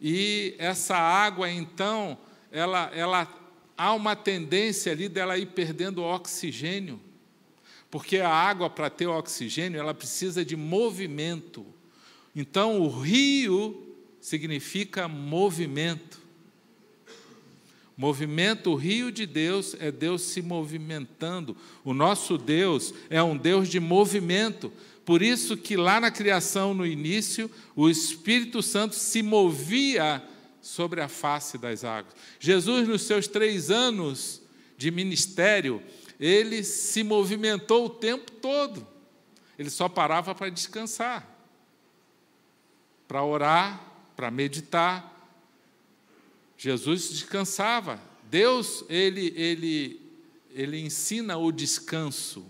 E 0.00 0.54
essa 0.58 0.96
água, 0.96 1.50
então, 1.50 2.18
ela, 2.50 2.90
ela 2.94 3.28
há 3.76 3.92
uma 3.94 4.16
tendência 4.16 4.92
ali 4.92 5.08
dela 5.08 5.38
ir 5.38 5.46
perdendo 5.46 6.02
oxigênio. 6.02 7.00
Porque 7.90 8.18
a 8.18 8.30
água, 8.30 8.70
para 8.70 8.88
ter 8.88 9.06
oxigênio, 9.06 9.78
ela 9.78 9.92
precisa 9.92 10.44
de 10.44 10.56
movimento. 10.56 11.66
Então, 12.34 12.80
o 12.80 12.88
rio 12.88 13.96
significa 14.20 15.06
movimento. 15.06 16.20
Movimento, 18.02 18.72
o 18.72 18.74
rio 18.74 19.12
de 19.12 19.24
Deus 19.24 19.76
é 19.78 19.92
Deus 19.92 20.22
se 20.22 20.42
movimentando. 20.42 21.56
O 21.84 21.94
nosso 21.94 22.36
Deus 22.36 22.92
é 23.08 23.22
um 23.22 23.36
Deus 23.36 23.68
de 23.68 23.78
movimento. 23.78 24.72
Por 25.04 25.22
isso 25.22 25.56
que 25.56 25.76
lá 25.76 26.00
na 26.00 26.10
criação, 26.10 26.74
no 26.74 26.84
início, 26.84 27.48
o 27.76 27.88
Espírito 27.88 28.60
Santo 28.60 28.96
se 28.96 29.22
movia 29.22 30.20
sobre 30.60 31.00
a 31.00 31.06
face 31.06 31.56
das 31.56 31.84
águas. 31.84 32.12
Jesus, 32.40 32.88
nos 32.88 33.02
seus 33.02 33.28
três 33.28 33.70
anos 33.70 34.42
de 34.76 34.90
ministério, 34.90 35.80
ele 36.18 36.64
se 36.64 37.04
movimentou 37.04 37.86
o 37.86 37.90
tempo 37.90 38.32
todo. 38.32 38.84
Ele 39.56 39.70
só 39.70 39.88
parava 39.88 40.34
para 40.34 40.50
descansar, 40.50 41.24
para 43.06 43.22
orar, 43.22 43.80
para 44.16 44.28
meditar, 44.28 45.21
Jesus 46.62 47.10
descansava. 47.10 48.00
Deus, 48.30 48.84
ele, 48.88 49.34
ele, 49.34 50.00
ele 50.54 50.78
ensina 50.78 51.36
o 51.36 51.50
descanso. 51.50 52.46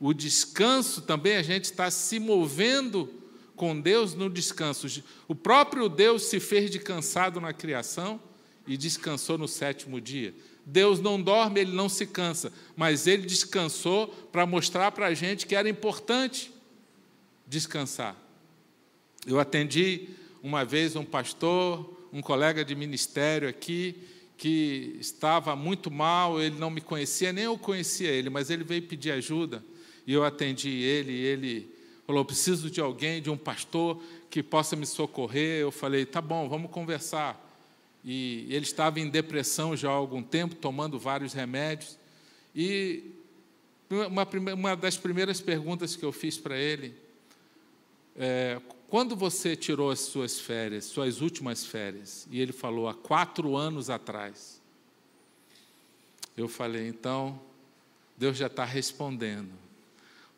O 0.00 0.12
descanso 0.12 1.02
também 1.02 1.36
a 1.36 1.42
gente 1.42 1.66
está 1.66 1.88
se 1.88 2.18
movendo 2.18 3.08
com 3.54 3.80
Deus 3.80 4.12
no 4.12 4.28
descanso. 4.28 5.04
O 5.28 5.36
próprio 5.36 5.88
Deus 5.88 6.24
se 6.24 6.40
fez 6.40 6.68
de 6.68 6.80
cansado 6.80 7.40
na 7.40 7.52
criação 7.52 8.20
e 8.66 8.76
descansou 8.76 9.38
no 9.38 9.46
sétimo 9.46 10.00
dia. 10.00 10.34
Deus 10.66 10.98
não 10.98 11.22
dorme, 11.22 11.60
ele 11.60 11.72
não 11.72 11.88
se 11.88 12.06
cansa, 12.06 12.52
mas 12.74 13.06
ele 13.06 13.24
descansou 13.24 14.08
para 14.32 14.44
mostrar 14.46 14.90
para 14.90 15.06
a 15.06 15.14
gente 15.14 15.46
que 15.46 15.54
era 15.54 15.68
importante 15.68 16.52
descansar. 17.46 18.16
Eu 19.24 19.38
atendi 19.38 20.08
uma 20.42 20.64
vez 20.64 20.96
um 20.96 21.04
pastor 21.04 21.97
um 22.12 22.20
colega 22.20 22.64
de 22.64 22.74
ministério 22.74 23.48
aqui 23.48 23.96
que 24.36 24.96
estava 25.00 25.56
muito 25.56 25.90
mal, 25.90 26.40
ele 26.40 26.58
não 26.58 26.70
me 26.70 26.80
conhecia, 26.80 27.32
nem 27.32 27.44
eu 27.44 27.58
conhecia 27.58 28.10
ele, 28.10 28.30
mas 28.30 28.50
ele 28.50 28.62
veio 28.62 28.82
pedir 28.82 29.10
ajuda 29.10 29.64
e 30.06 30.12
eu 30.12 30.24
atendi 30.24 30.70
ele, 30.70 31.12
e 31.12 31.24
ele 31.24 31.78
Falou: 32.08 32.24
preciso 32.24 32.70
de 32.70 32.80
alguém, 32.80 33.20
de 33.20 33.28
um 33.28 33.36
pastor 33.36 34.02
que 34.30 34.42
possa 34.42 34.74
me 34.74 34.86
socorrer. 34.86 35.60
Eu 35.60 35.70
falei: 35.70 36.06
tá 36.06 36.22
bom, 36.22 36.48
vamos 36.48 36.70
conversar. 36.70 37.38
E 38.02 38.46
ele 38.48 38.64
estava 38.64 38.98
em 38.98 39.10
depressão 39.10 39.76
já 39.76 39.90
há 39.90 39.92
algum 39.92 40.22
tempo, 40.22 40.54
tomando 40.54 40.98
vários 40.98 41.34
remédios. 41.34 41.98
E 42.56 43.12
uma, 43.90 44.26
uma 44.54 44.74
das 44.74 44.96
primeiras 44.96 45.38
perguntas 45.42 45.96
que 45.96 46.02
eu 46.02 46.10
fiz 46.10 46.38
para 46.38 46.56
ele 46.56 46.94
é: 48.16 48.58
quando 48.88 49.14
você 49.14 49.54
tirou 49.54 49.90
as 49.90 50.00
suas 50.00 50.40
férias, 50.40 50.86
suas 50.86 51.20
últimas 51.20 51.64
férias? 51.64 52.26
E 52.30 52.40
ele 52.40 52.52
falou: 52.52 52.88
há 52.88 52.94
quatro 52.94 53.56
anos 53.56 53.88
atrás. 53.88 54.60
Eu 56.36 56.48
falei: 56.48 56.88
então, 56.88 57.40
Deus 58.16 58.36
já 58.36 58.46
está 58.48 58.64
respondendo 58.64 59.68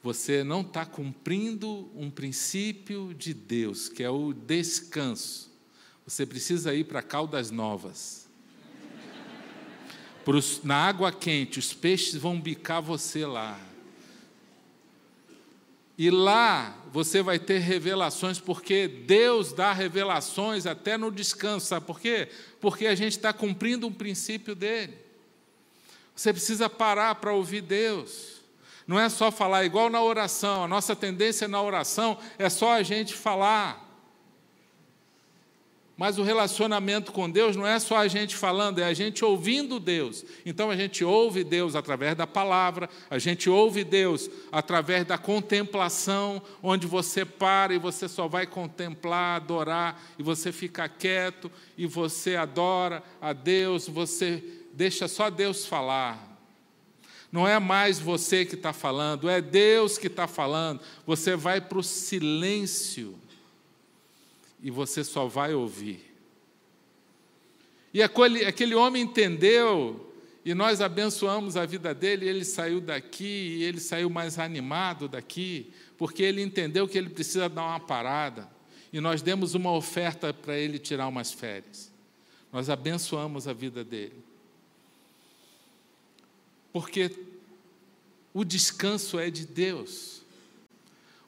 você 0.02 0.42
não 0.42 0.62
está 0.62 0.87
cumprindo 0.87 1.90
um 1.95 2.11
princípio 2.11 3.14
de 3.14 3.35
Deus, 3.35 3.88
que 3.88 4.02
é 4.02 4.09
o 4.09 4.33
descanso. 4.33 5.50
Você 6.07 6.25
precisa 6.25 6.75
ir 6.75 6.85
para 6.85 7.02
Caldas 7.02 7.50
Novas. 7.50 8.28
Na 10.62 10.76
água 10.76 11.12
quente, 11.12 11.59
os 11.59 11.75
peixes 11.75 12.14
vão 12.14 12.40
bicar 12.40 12.80
você 12.80 13.26
lá. 13.26 13.61
E 16.00 16.11
lá 16.11 16.75
você 16.90 17.21
vai 17.23 17.38
ter 17.38 17.59
revelações, 17.59 18.40
porque 18.40 18.88
Deus 18.88 19.52
dá 19.52 19.71
revelações 19.71 20.64
até 20.64 20.97
no 20.97 21.12
descanso. 21.12 21.66
Sabe 21.66 21.85
por 21.85 22.00
quê? 22.00 22.26
Porque 22.59 22.87
a 22.87 22.95
gente 22.95 23.19
está 23.19 23.35
cumprindo 23.35 23.87
um 23.87 23.92
princípio 23.92 24.54
dele. 24.54 24.97
Você 26.16 26.33
precisa 26.33 26.71
parar 26.71 27.16
para 27.16 27.35
ouvir 27.35 27.61
Deus. 27.61 28.40
Não 28.87 28.99
é 28.99 29.11
só 29.11 29.30
falar, 29.30 29.66
igual 29.66 29.90
na 29.90 30.02
oração. 30.02 30.64
A 30.64 30.69
nossa 30.69 30.97
tendência 30.97 31.47
na 31.47 31.61
oração 31.61 32.16
é 32.38 32.49
só 32.49 32.73
a 32.73 32.83
gente 32.83 33.12
falar. 33.12 33.89
Mas 36.00 36.16
o 36.16 36.23
relacionamento 36.23 37.12
com 37.12 37.28
Deus 37.28 37.57
não 37.57 37.66
é 37.66 37.78
só 37.78 37.99
a 37.99 38.09
gente 38.09 38.35
falando, 38.35 38.78
é 38.78 38.85
a 38.85 38.95
gente 38.95 39.23
ouvindo 39.23 39.78
Deus. 39.78 40.25
Então 40.47 40.71
a 40.71 40.75
gente 40.75 41.04
ouve 41.04 41.45
Deus 41.45 41.75
através 41.75 42.16
da 42.16 42.26
palavra, 42.26 42.88
a 43.11 43.19
gente 43.19 43.50
ouve 43.50 43.85
Deus 43.85 44.30
através 44.50 45.04
da 45.04 45.19
contemplação, 45.19 46.40
onde 46.62 46.87
você 46.87 47.23
para 47.23 47.75
e 47.75 47.78
você 47.78 48.09
só 48.09 48.26
vai 48.26 48.47
contemplar, 48.47 49.37
adorar, 49.37 50.02
e 50.19 50.23
você 50.23 50.50
fica 50.50 50.88
quieto 50.88 51.52
e 51.76 51.85
você 51.85 52.35
adora 52.35 53.02
a 53.21 53.35
Deus, 53.35 53.87
você 53.87 54.42
deixa 54.73 55.07
só 55.07 55.28
Deus 55.28 55.66
falar. 55.66 56.35
Não 57.30 57.47
é 57.47 57.59
mais 57.59 57.99
você 57.99 58.47
que 58.47 58.54
está 58.54 58.73
falando, 58.73 59.28
é 59.28 59.42
Deus 59.42 59.99
que 59.99 60.07
está 60.07 60.26
falando. 60.26 60.80
Você 61.07 61.37
vai 61.37 61.61
para 61.61 61.78
o 61.78 61.83
silêncio 61.83 63.19
e 64.62 64.71
você 64.71 65.02
só 65.02 65.26
vai 65.26 65.55
ouvir. 65.55 66.11
E 67.93 68.02
aquele, 68.02 68.45
aquele 68.45 68.75
homem 68.75 69.02
entendeu, 69.02 70.12
e 70.45 70.55
nós 70.55 70.81
abençoamos 70.81 71.57
a 71.57 71.67
vida 71.67 71.95
dele, 71.95 72.29
ele 72.29 72.45
saiu 72.45 72.81
daqui, 72.81 73.25
e 73.59 73.64
ele 73.64 73.81
saiu 73.81 74.09
mais 74.09 74.38
animado 74.38 75.09
daqui, 75.09 75.73
porque 75.99 76.23
ele 76.23 76.43
entendeu 76.43 76.87
que 76.87 76.97
ele 76.97 77.11
precisa 77.11 77.49
dar 77.49 77.62
uma 77.62 77.81
parada. 77.81 78.49
E 78.93 79.00
nós 79.00 79.23
demos 79.23 79.55
uma 79.55 79.73
oferta 79.73 80.33
para 80.33 80.57
ele 80.57 80.79
tirar 80.79 81.09
umas 81.09 81.33
férias. 81.33 81.93
Nós 82.52 82.69
abençoamos 82.69 83.47
a 83.47 83.52
vida 83.52 83.85
dele. 83.85 84.25
Porque 86.73 87.11
o 88.33 88.45
descanso 88.45 89.19
é 89.19 89.31
de 89.31 89.47
Deus. 89.47 90.20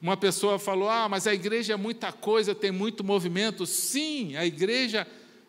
Uma 0.03 0.17
pessoa 0.17 0.59
falou: 0.59 0.89
Ah, 0.89 1.07
mas 1.07 1.25
a 1.27 1.33
igreja 1.33 1.71
é 1.71 1.77
muita 1.77 2.11
coisa, 2.11 2.53
tem 2.53 2.73
muito 2.73 3.05
movimento. 3.05 3.65
Sim, 3.65 4.35
a 4.35 4.45
igreja 4.45 5.07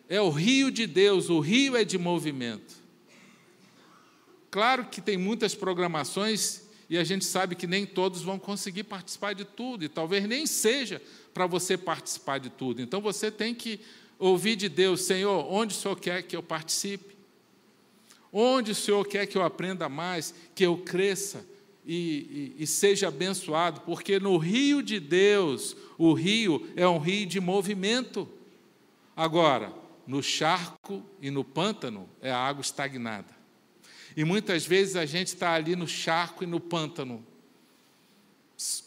é 0.08 0.20
o 0.20 0.30
rio 0.30 0.70
de 0.70 0.86
Deus, 0.86 1.28
o 1.28 1.40
rio 1.40 1.76
é 1.76 1.82
de 1.82 1.98
movimento. 1.98 2.76
Claro 4.52 4.84
que 4.84 5.00
tem 5.00 5.18
muitas 5.18 5.56
programações 5.56 6.62
e 6.88 6.96
a 6.96 7.02
gente 7.02 7.24
sabe 7.24 7.56
que 7.56 7.66
nem 7.66 7.84
todos 7.84 8.22
vão 8.22 8.38
conseguir 8.38 8.84
participar 8.84 9.34
de 9.34 9.44
tudo, 9.44 9.84
e 9.84 9.88
talvez 9.88 10.24
nem 10.28 10.46
seja 10.46 11.02
para 11.32 11.48
você 11.48 11.76
participar 11.76 12.38
de 12.38 12.48
tudo. 12.48 12.80
Então 12.80 13.00
você 13.00 13.32
tem 13.32 13.56
que 13.56 13.80
ouvir 14.20 14.54
de 14.54 14.68
Deus: 14.68 15.00
Senhor, 15.00 15.52
onde 15.52 15.74
o 15.74 15.76
Senhor 15.76 15.98
quer 15.98 16.22
que 16.22 16.36
eu 16.36 16.42
participe? 16.44 17.16
Onde 18.32 18.70
o 18.70 18.74
Senhor 18.76 19.04
quer 19.04 19.26
que 19.26 19.36
eu 19.36 19.42
aprenda 19.42 19.88
mais, 19.88 20.32
que 20.54 20.64
eu 20.64 20.78
cresça 20.78 21.44
e, 21.86 22.54
e, 22.58 22.62
e, 22.62 22.66
seja 22.66 23.08
abençoado? 23.08 23.82
Porque 23.82 24.18
no 24.18 24.38
rio 24.38 24.82
de 24.82 24.98
Deus, 24.98 25.76
o 25.98 26.12
rio 26.14 26.66
é 26.76 26.88
um 26.88 26.98
rio 26.98 27.26
de 27.26 27.40
movimento. 27.40 28.28
Agora, 29.14 29.72
no 30.06 30.22
charco 30.22 31.02
e 31.20 31.30
no 31.30 31.44
pântano 31.44 32.08
é 32.22 32.30
a 32.30 32.38
água 32.38 32.62
estagnada. 32.62 33.34
E 34.16 34.24
muitas 34.24 34.64
vezes 34.64 34.96
a 34.96 35.04
gente 35.04 35.28
está 35.28 35.52
ali 35.52 35.74
no 35.76 35.86
charco 35.86 36.44
e 36.44 36.46
no 36.46 36.60
pântano, 36.60 37.24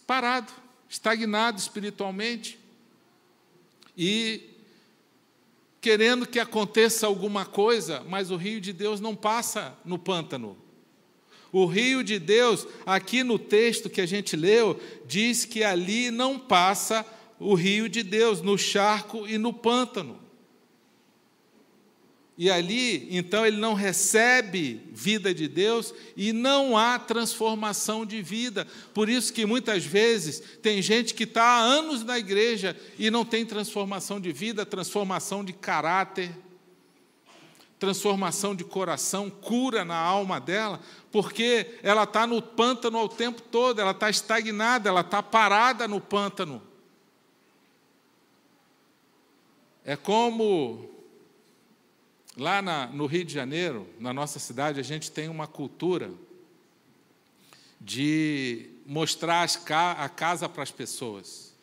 parado, 0.06 0.52
estagnado 0.90 1.60
espiritualmente. 1.60 2.60
E 3.98 4.42
querendo 5.82 6.26
que 6.26 6.40
aconteça 6.40 7.06
alguma 7.06 7.46
coisa, 7.46 8.04
mas 8.08 8.32
o 8.32 8.36
rio 8.36 8.60
de 8.60 8.74
Deus 8.74 9.00
não 9.00 9.16
passa 9.16 9.78
no 9.86 10.00
pântano. 10.00 10.58
O 11.52 11.66
rio 11.66 12.04
de 12.04 12.20
Deus, 12.20 12.68
aqui 12.86 13.24
no 13.24 13.40
texto 13.40 13.90
que 13.90 14.02
a 14.02 14.06
gente 14.06 14.36
leu, 14.36 14.80
diz 15.06 15.46
que 15.46 15.64
ali 15.64 16.12
não 16.12 16.38
passa 16.38 17.06
o 17.40 17.54
rio 17.54 17.88
de 17.88 18.04
Deus, 18.04 18.42
no 18.42 18.58
charco 18.58 19.28
e 19.28 19.38
no 19.38 19.54
pântano. 19.54 20.28
E 22.38 22.52
ali, 22.52 23.08
então, 23.10 23.44
ele 23.44 23.58
não 23.58 23.74
recebe 23.74 24.80
vida 24.94 25.34
de 25.34 25.48
Deus 25.48 25.92
e 26.16 26.32
não 26.32 26.78
há 26.78 27.00
transformação 27.00 28.06
de 28.06 28.22
vida. 28.22 28.68
Por 28.94 29.10
isso 29.10 29.34
que 29.34 29.44
muitas 29.44 29.84
vezes 29.84 30.44
tem 30.62 30.80
gente 30.80 31.16
que 31.16 31.24
está 31.24 31.44
há 31.44 31.60
anos 31.60 32.04
na 32.04 32.20
igreja 32.20 32.78
e 33.00 33.10
não 33.10 33.26
tem 33.26 33.44
transformação 33.44 34.20
de 34.20 34.32
vida, 34.32 34.68
transformação 34.68 35.44
de 35.44 35.52
caráter, 35.52 36.30
transformação 37.80 38.56
de 38.56 38.64
coração, 38.64 39.30
cura 39.30 39.86
na 39.86 39.98
alma 39.98 40.40
dela, 40.40 40.80
porque 41.12 41.80
ela 41.84 42.04
está 42.04 42.26
no 42.26 42.42
pântano 42.42 43.00
o 43.00 43.10
tempo 43.10 43.42
todo, 43.42 43.80
ela 43.80 43.92
está 43.92 44.10
estagnada, 44.10 44.90
ela 44.90 45.02
está 45.02 45.22
parada 45.22 45.88
no 45.88 46.02
pântano. 46.02 46.62
É 49.86 49.96
como 49.96 50.98
Lá 52.38 52.62
na, 52.62 52.86
no 52.86 53.08
Rio 53.08 53.26
de 53.26 53.34
Janeiro, 53.34 53.88
na 54.00 54.14
nossa 54.14 54.38
cidade, 54.38 54.80
a 54.80 54.84
gente 54.84 55.10
tem 55.10 55.28
uma 55.28 55.48
cultura 55.48 56.12
de 57.82 58.70
mostrar 58.86 59.50
a 59.98 60.08
casa 60.08 60.48
para 60.48 60.62
as 60.62 60.70
pessoas. 60.70 61.56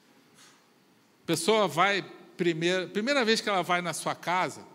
A 1.22 1.26
pessoa 1.26 1.68
vai, 1.68 2.04
primeira, 2.36 2.88
primeira 2.88 3.24
vez 3.24 3.40
que 3.40 3.48
ela 3.48 3.62
vai 3.62 3.80
na 3.80 3.92
sua 3.92 4.16
casa, 4.16 4.66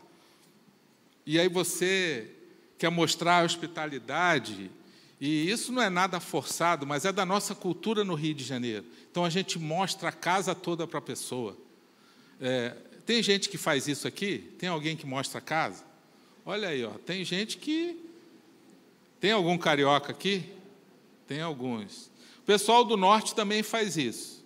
e 1.32 1.40
aí 1.40 1.48
você 1.48 2.28
quer 2.76 2.90
mostrar 2.90 3.46
hospitalidade, 3.46 4.72
e 5.22 5.48
isso 5.48 5.72
não 5.72 5.80
é 5.80 5.88
nada 5.88 6.20
forçado, 6.20 6.88
mas 6.88 7.06
é 7.06 7.12
da 7.12 7.24
nossa 7.24 7.54
cultura 7.54 8.04
no 8.04 8.16
Rio 8.16 8.34
de 8.34 8.44
Janeiro. 8.44 8.84
Então 9.12 9.24
a 9.24 9.30
gente 9.30 9.60
mostra 9.60 10.10
a 10.10 10.12
casa 10.12 10.56
toda 10.56 10.88
para 10.88 10.98
a 10.98 11.02
pessoa. 11.04 11.56
É, 12.42 12.76
tem 13.06 13.22
gente 13.22 13.48
que 13.48 13.60
faz 13.60 13.88
isso 13.88 14.08
aqui? 14.08 14.40
Tem 14.58 14.70
alguém 14.70 14.98
que 14.98 15.06
mostra 15.06 15.38
a 15.38 15.42
casa? 15.42 15.84
Olha 16.44 16.70
aí, 16.70 16.84
ó, 16.84 16.94
tem 17.06 17.24
gente 17.24 17.58
que. 17.58 18.04
Tem 19.20 19.32
algum 19.32 19.56
carioca 19.56 20.12
aqui? 20.12 20.52
Tem 21.28 21.42
alguns. 21.42 22.08
O 22.40 22.46
pessoal 22.48 22.84
do 22.84 22.98
norte 22.98 23.36
também 23.36 23.62
faz 23.62 23.98
isso. 23.98 24.44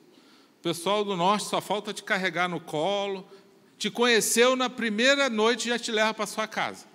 O 0.59 0.63
pessoal 0.63 1.05
do 1.05 1.15
norte 1.15 1.45
só 1.45 1.61
falta 1.61 1.93
te 1.93 2.03
carregar 2.03 2.49
no 2.49 2.59
colo. 2.59 3.25
Te 3.77 3.89
conheceu 3.89 4.55
na 4.55 4.69
primeira 4.69 5.29
noite 5.29 5.65
e 5.65 5.69
já 5.69 5.79
te 5.79 5.91
leva 5.91 6.13
para 6.13 6.25
sua 6.25 6.47
casa. 6.47 6.85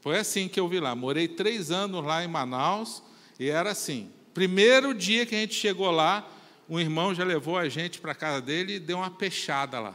Foi 0.00 0.18
assim 0.18 0.48
que 0.48 0.60
eu 0.60 0.68
vi 0.68 0.78
lá. 0.78 0.94
Morei 0.94 1.26
três 1.26 1.70
anos 1.70 2.04
lá 2.04 2.24
em 2.24 2.28
Manaus 2.28 3.02
e 3.40 3.48
era 3.48 3.70
assim. 3.70 4.10
Primeiro 4.32 4.94
dia 4.94 5.26
que 5.26 5.34
a 5.34 5.38
gente 5.38 5.54
chegou 5.54 5.90
lá, 5.90 6.28
um 6.68 6.78
irmão 6.78 7.14
já 7.14 7.24
levou 7.24 7.56
a 7.56 7.68
gente 7.68 8.00
para 8.00 8.12
a 8.12 8.14
casa 8.14 8.40
dele 8.40 8.74
e 8.74 8.78
deu 8.78 8.98
uma 8.98 9.10
peixada 9.10 9.80
lá. 9.80 9.94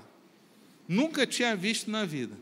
Nunca 0.87 1.25
tinha 1.27 1.55
visto 1.55 1.89
na 1.89 2.05
vida. 2.05 2.35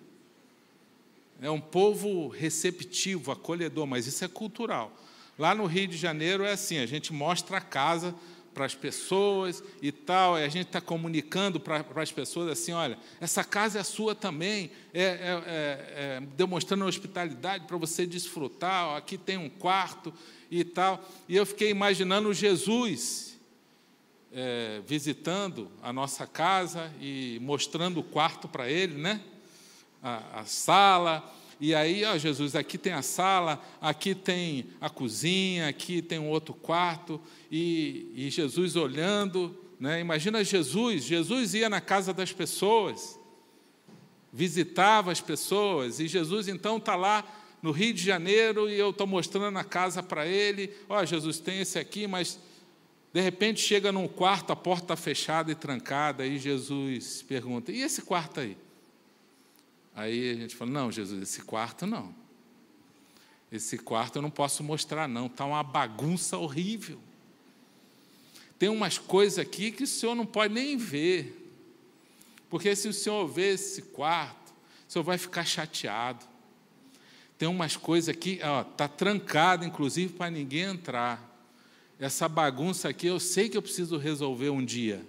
É 1.41 1.49
um 1.49 1.61
povo 1.61 2.27
receptivo, 2.27 3.31
acolhedor, 3.31 3.85
mas 3.85 4.07
isso 4.07 4.25
é 4.25 4.27
cultural. 4.27 4.91
Lá 5.37 5.55
no 5.55 5.65
Rio 5.65 5.87
de 5.87 5.95
Janeiro 5.95 6.43
é 6.43 6.51
assim: 6.51 6.79
a 6.79 6.85
gente 6.85 7.13
mostra 7.13 7.57
a 7.57 7.61
casa 7.61 8.13
para 8.53 8.65
as 8.65 8.75
pessoas 8.75 9.63
e 9.81 9.91
tal, 9.91 10.37
e 10.37 10.43
a 10.43 10.49
gente 10.49 10.67
está 10.67 10.81
comunicando 10.81 11.59
para, 11.59 11.83
as 11.95 12.11
pessoas 12.11 12.49
assim: 12.49 12.71
olha, 12.71 12.97
essa 13.21 13.43
casa 13.43 13.79
é 13.79 13.83
sua 13.83 14.13
também, 14.13 14.71
é, 14.93 15.01
é, 15.01 15.07
é, 15.07 16.17
é 16.17 16.21
demonstrando 16.35 16.85
hospitalidade 16.85 17.65
para 17.65 17.77
você 17.77 18.05
desfrutar, 18.05 18.95
aqui 18.97 19.17
tem 19.17 19.37
um 19.37 19.49
quarto 19.49 20.13
e 20.49 20.63
tal. 20.63 21.03
E 21.27 21.35
eu 21.35 21.45
fiquei 21.45 21.69
imaginando 21.69 22.33
Jesus 22.33 23.29
é, 24.31 24.81
visitando 24.85 25.69
a 25.81 25.91
nossa 25.91 26.27
casa 26.27 26.91
e 26.99 27.39
mostrando 27.41 27.99
o 27.99 28.03
quarto 28.03 28.47
para 28.47 28.69
ele, 28.69 28.95
né? 28.95 29.21
A, 30.01 30.41
a, 30.41 30.45
sala. 30.45 31.35
E 31.59 31.75
aí, 31.75 32.05
ó, 32.05 32.17
Jesus, 32.17 32.55
aqui 32.55 32.77
tem 32.77 32.93
a 32.93 33.01
sala, 33.01 33.61
aqui 33.81 34.15
tem 34.15 34.67
a 34.79 34.89
cozinha, 34.89 35.67
aqui 35.67 36.01
tem 36.01 36.17
um 36.17 36.29
outro 36.29 36.53
quarto. 36.53 37.19
E, 37.51 38.11
e 38.15 38.29
Jesus 38.29 38.77
olhando, 38.77 39.57
né? 39.79 39.99
Imagina 39.99 40.43
Jesus, 40.43 41.03
Jesus 41.03 41.53
ia 41.53 41.69
na 41.69 41.81
casa 41.81 42.13
das 42.13 42.31
pessoas, 42.31 43.19
visitava 44.31 45.11
as 45.11 45.21
pessoas, 45.21 45.99
e 45.99 46.07
Jesus 46.07 46.47
então 46.47 46.77
está 46.77 46.95
lá 46.95 47.25
no 47.61 47.71
Rio 47.71 47.93
de 47.93 48.03
Janeiro 48.03 48.69
e 48.69 48.77
eu 48.77 48.91
estou 48.91 49.07
mostrando 49.07 49.57
a 49.57 49.63
casa 49.63 50.01
para 50.01 50.25
ele. 50.25 50.73
Ó, 50.87 51.03
Jesus, 51.05 51.39
tem 51.39 51.59
esse 51.59 51.77
aqui, 51.77 52.07
mas 52.07 52.39
de 53.13 53.21
repente 53.21 53.59
chega 53.59 53.91
num 53.91 54.07
quarto, 54.07 54.51
a 54.51 54.55
porta 54.55 54.83
está 54.83 54.95
fechada 54.95 55.51
e 55.51 55.55
trancada, 55.55 56.25
e 56.25 56.37
Jesus 56.37 57.21
pergunta: 57.21 57.71
e 57.71 57.81
esse 57.81 58.01
quarto 58.01 58.39
aí? 58.39 58.57
Aí 59.95 60.31
a 60.31 60.35
gente 60.35 60.55
fala: 60.55 60.71
não, 60.71 60.91
Jesus, 60.91 61.21
esse 61.21 61.41
quarto 61.41 61.85
não. 61.85 62.13
Esse 63.51 63.77
quarto 63.77 64.17
eu 64.17 64.21
não 64.21 64.29
posso 64.29 64.63
mostrar, 64.63 65.07
não, 65.07 65.25
está 65.25 65.45
uma 65.45 65.63
bagunça 65.63 66.37
horrível. 66.37 66.99
Tem 68.59 68.69
umas 68.69 68.97
coisas 68.97 69.39
aqui 69.39 69.71
que 69.71 69.83
o 69.83 69.87
senhor 69.87 70.13
não 70.15 70.25
pode 70.25 70.53
nem 70.53 70.77
ver. 70.77 71.35
Porque 72.49 72.75
se 72.75 72.87
o 72.87 72.93
senhor 72.93 73.27
ver 73.27 73.53
esse 73.53 73.81
quarto, 73.83 74.53
o 74.87 74.91
senhor 74.91 75.03
vai 75.03 75.17
ficar 75.17 75.45
chateado. 75.45 76.25
Tem 77.37 77.47
umas 77.47 77.77
coisas 77.77 78.09
aqui, 78.09 78.39
está 78.71 78.87
trancado, 78.87 79.63
inclusive, 79.63 80.13
para 80.13 80.29
ninguém 80.29 80.63
entrar. 80.63 81.25
Essa 81.97 82.27
bagunça 82.27 82.89
aqui, 82.89 83.07
eu 83.07 83.19
sei 83.19 83.47
que 83.47 83.55
eu 83.55 83.61
preciso 83.61 83.97
resolver 83.97 84.49
um 84.49 84.63
dia. 84.63 85.05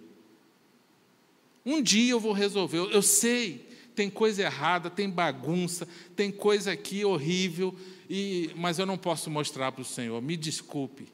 Um 1.66 1.82
dia 1.82 2.12
eu 2.12 2.20
vou 2.20 2.32
resolver, 2.32 2.78
eu 2.78 3.02
sei, 3.02 3.68
tem 4.00 4.08
coisa 4.08 4.40
errada, 4.40 4.88
tem 4.88 5.10
bagunça, 5.10 5.86
tem 6.16 6.32
coisa 6.32 6.72
aqui 6.72 7.04
horrível, 7.04 7.76
e, 8.08 8.50
mas 8.56 8.78
eu 8.78 8.86
não 8.86 8.96
posso 8.96 9.30
mostrar 9.30 9.72
para 9.72 9.82
o 9.82 9.84
Senhor, 9.84 10.22
me 10.22 10.38
desculpe. 10.38 11.06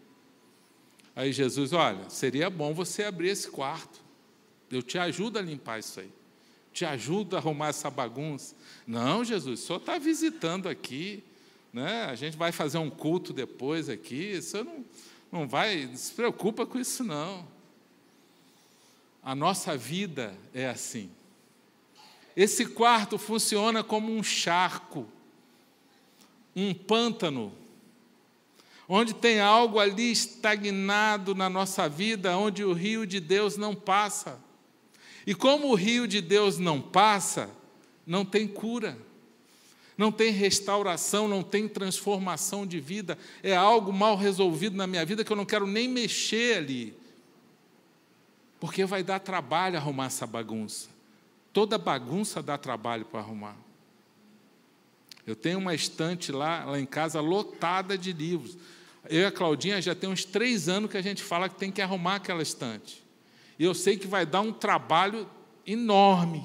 Aí 1.16 1.33
Jesus, 1.33 1.72
olha, 1.72 2.09
seria 2.09 2.49
bom 2.49 2.72
você 2.72 3.03
abrir 3.03 3.31
esse 3.31 3.51
quarto, 3.51 4.01
eu 4.70 4.85
te 4.85 4.99
ajudo 4.99 5.37
a 5.40 5.42
limpar 5.42 5.81
isso 5.81 5.99
aí 5.99 6.09
te 6.72 6.85
ajudo 6.85 7.37
a 7.37 7.38
arrumar 7.38 7.68
essa 7.68 7.88
bagunça. 7.88 8.55
Não, 8.87 9.25
Jesus, 9.25 9.61
senhor 9.61 9.79
está 9.79 9.96
visitando 9.96 10.68
aqui, 10.68 11.25
né? 11.72 12.05
a 12.05 12.14
gente 12.14 12.37
vai 12.37 12.53
fazer 12.53 12.77
um 12.77 12.90
culto 12.90 13.33
depois 13.33 13.88
aqui, 13.88 14.42
senhor 14.42 14.64
não, 14.64 14.85
não 15.33 15.49
vai, 15.49 15.87
não 15.87 15.96
se 15.96 16.12
preocupa 16.12 16.66
com 16.66 16.79
isso 16.79 17.03
não. 17.03 17.49
A 19.22 19.35
nossa 19.35 19.75
vida 19.75 20.37
é 20.53 20.68
assim. 20.68 21.11
Esse 22.37 22.66
quarto 22.66 23.16
funciona 23.16 23.83
como 23.83 24.14
um 24.14 24.22
charco, 24.22 25.09
um 26.55 26.75
pântano, 26.75 27.53
onde 28.87 29.14
tem 29.14 29.40
algo 29.40 29.81
ali 29.81 30.12
estagnado 30.12 31.35
na 31.35 31.49
nossa 31.49 31.88
vida, 31.88 32.37
onde 32.37 32.62
o 32.62 32.75
rio 32.75 33.07
de 33.07 33.20
Deus 33.20 33.57
não 33.57 33.75
passa. 33.75 34.38
E 35.27 35.35
como 35.35 35.68
o 35.68 35.75
rio 35.75 36.07
de 36.07 36.20
Deus 36.20 36.59
não 36.59 36.81
passa, 36.81 37.51
não 38.07 38.25
tem 38.25 38.46
cura, 38.46 38.99
não 39.96 40.12
tem 40.12 40.31
restauração, 40.31 41.27
não 41.27 41.42
tem 41.42 41.66
transformação 41.66 42.66
de 42.66 42.79
vida, 42.79 43.18
é 43.42 43.57
algo 43.57 43.92
mal 43.92 44.14
resolvido 44.14 44.77
na 44.77 44.87
minha 44.87 45.05
vida 45.07 45.25
que 45.25 45.33
eu 45.33 45.37
não 45.37 45.46
quero 45.46 45.66
nem 45.66 45.88
mexer 45.88 46.59
ali, 46.59 46.94
porque 48.61 48.85
vai 48.85 49.03
dar 49.03 49.20
trabalho 49.20 49.79
arrumar 49.79 50.07
essa 50.07 50.27
bagunça. 50.27 50.96
Toda 51.57 51.79
bagunça 51.79 52.42
dá 52.42 52.59
trabalho 52.59 53.07
para 53.07 53.21
arrumar. 53.21 53.57
Eu 55.27 55.35
tenho 55.35 55.59
uma 55.59 55.75
estante 55.75 56.31
lá, 56.31 56.66
lá 56.66 56.79
em 56.79 56.85
casa 56.85 57.19
lotada 57.19 57.97
de 57.97 58.12
livros. 58.12 58.59
Eu 59.09 59.23
e 59.23 59.25
a 59.25 59.33
Claudinha 59.33 59.81
já 59.81 59.95
tem 59.95 60.11
uns 60.11 60.23
três 60.23 60.69
anos 60.69 60.90
que 60.90 60.99
a 60.99 61.03
gente 61.03 61.23
fala 61.23 61.49
que 61.49 61.55
tem 61.55 61.73
que 61.73 61.81
arrumar 61.81 62.16
aquela 62.16 62.42
estante. 62.42 63.03
E 63.59 63.64
eu 63.64 63.73
sei 63.73 63.97
que 63.97 64.07
vai 64.07 64.27
dar 64.27 64.42
um 64.42 64.53
trabalho 64.53 65.27
enorme. 65.66 66.45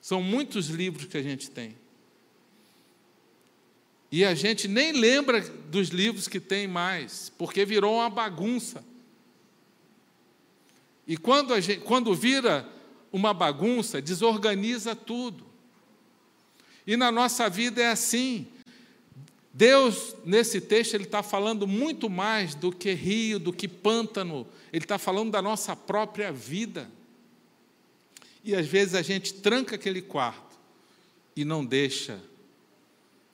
São 0.00 0.22
muitos 0.22 0.68
livros 0.68 1.06
que 1.06 1.16
a 1.18 1.22
gente 1.22 1.50
tem. 1.50 1.76
E 4.12 4.24
a 4.24 4.32
gente 4.32 4.68
nem 4.68 4.92
lembra 4.92 5.40
dos 5.40 5.88
livros 5.88 6.28
que 6.28 6.38
tem 6.38 6.68
mais, 6.68 7.32
porque 7.36 7.64
virou 7.64 7.96
uma 7.96 8.08
bagunça. 8.08 8.84
E 11.04 11.16
quando, 11.16 11.60
gente, 11.60 11.80
quando 11.80 12.14
vira 12.14 12.80
uma 13.12 13.34
bagunça, 13.34 14.00
desorganiza 14.00 14.96
tudo. 14.96 15.46
E 16.86 16.96
na 16.96 17.12
nossa 17.12 17.48
vida 17.48 17.82
é 17.82 17.90
assim. 17.90 18.46
Deus, 19.52 20.16
nesse 20.24 20.60
texto, 20.60 20.94
ele 20.94 21.04
está 21.04 21.22
falando 21.22 21.66
muito 21.66 22.08
mais 22.08 22.54
do 22.54 22.72
que 22.72 22.92
rio, 22.92 23.38
do 23.38 23.52
que 23.52 23.68
pântano, 23.68 24.46
ele 24.72 24.84
está 24.84 24.98
falando 24.98 25.30
da 25.30 25.42
nossa 25.42 25.76
própria 25.76 26.32
vida. 26.32 26.90
E 28.42 28.56
às 28.56 28.66
vezes 28.66 28.94
a 28.94 29.02
gente 29.02 29.34
tranca 29.34 29.76
aquele 29.76 30.00
quarto 30.00 30.58
e 31.36 31.44
não 31.44 31.64
deixa 31.64 32.20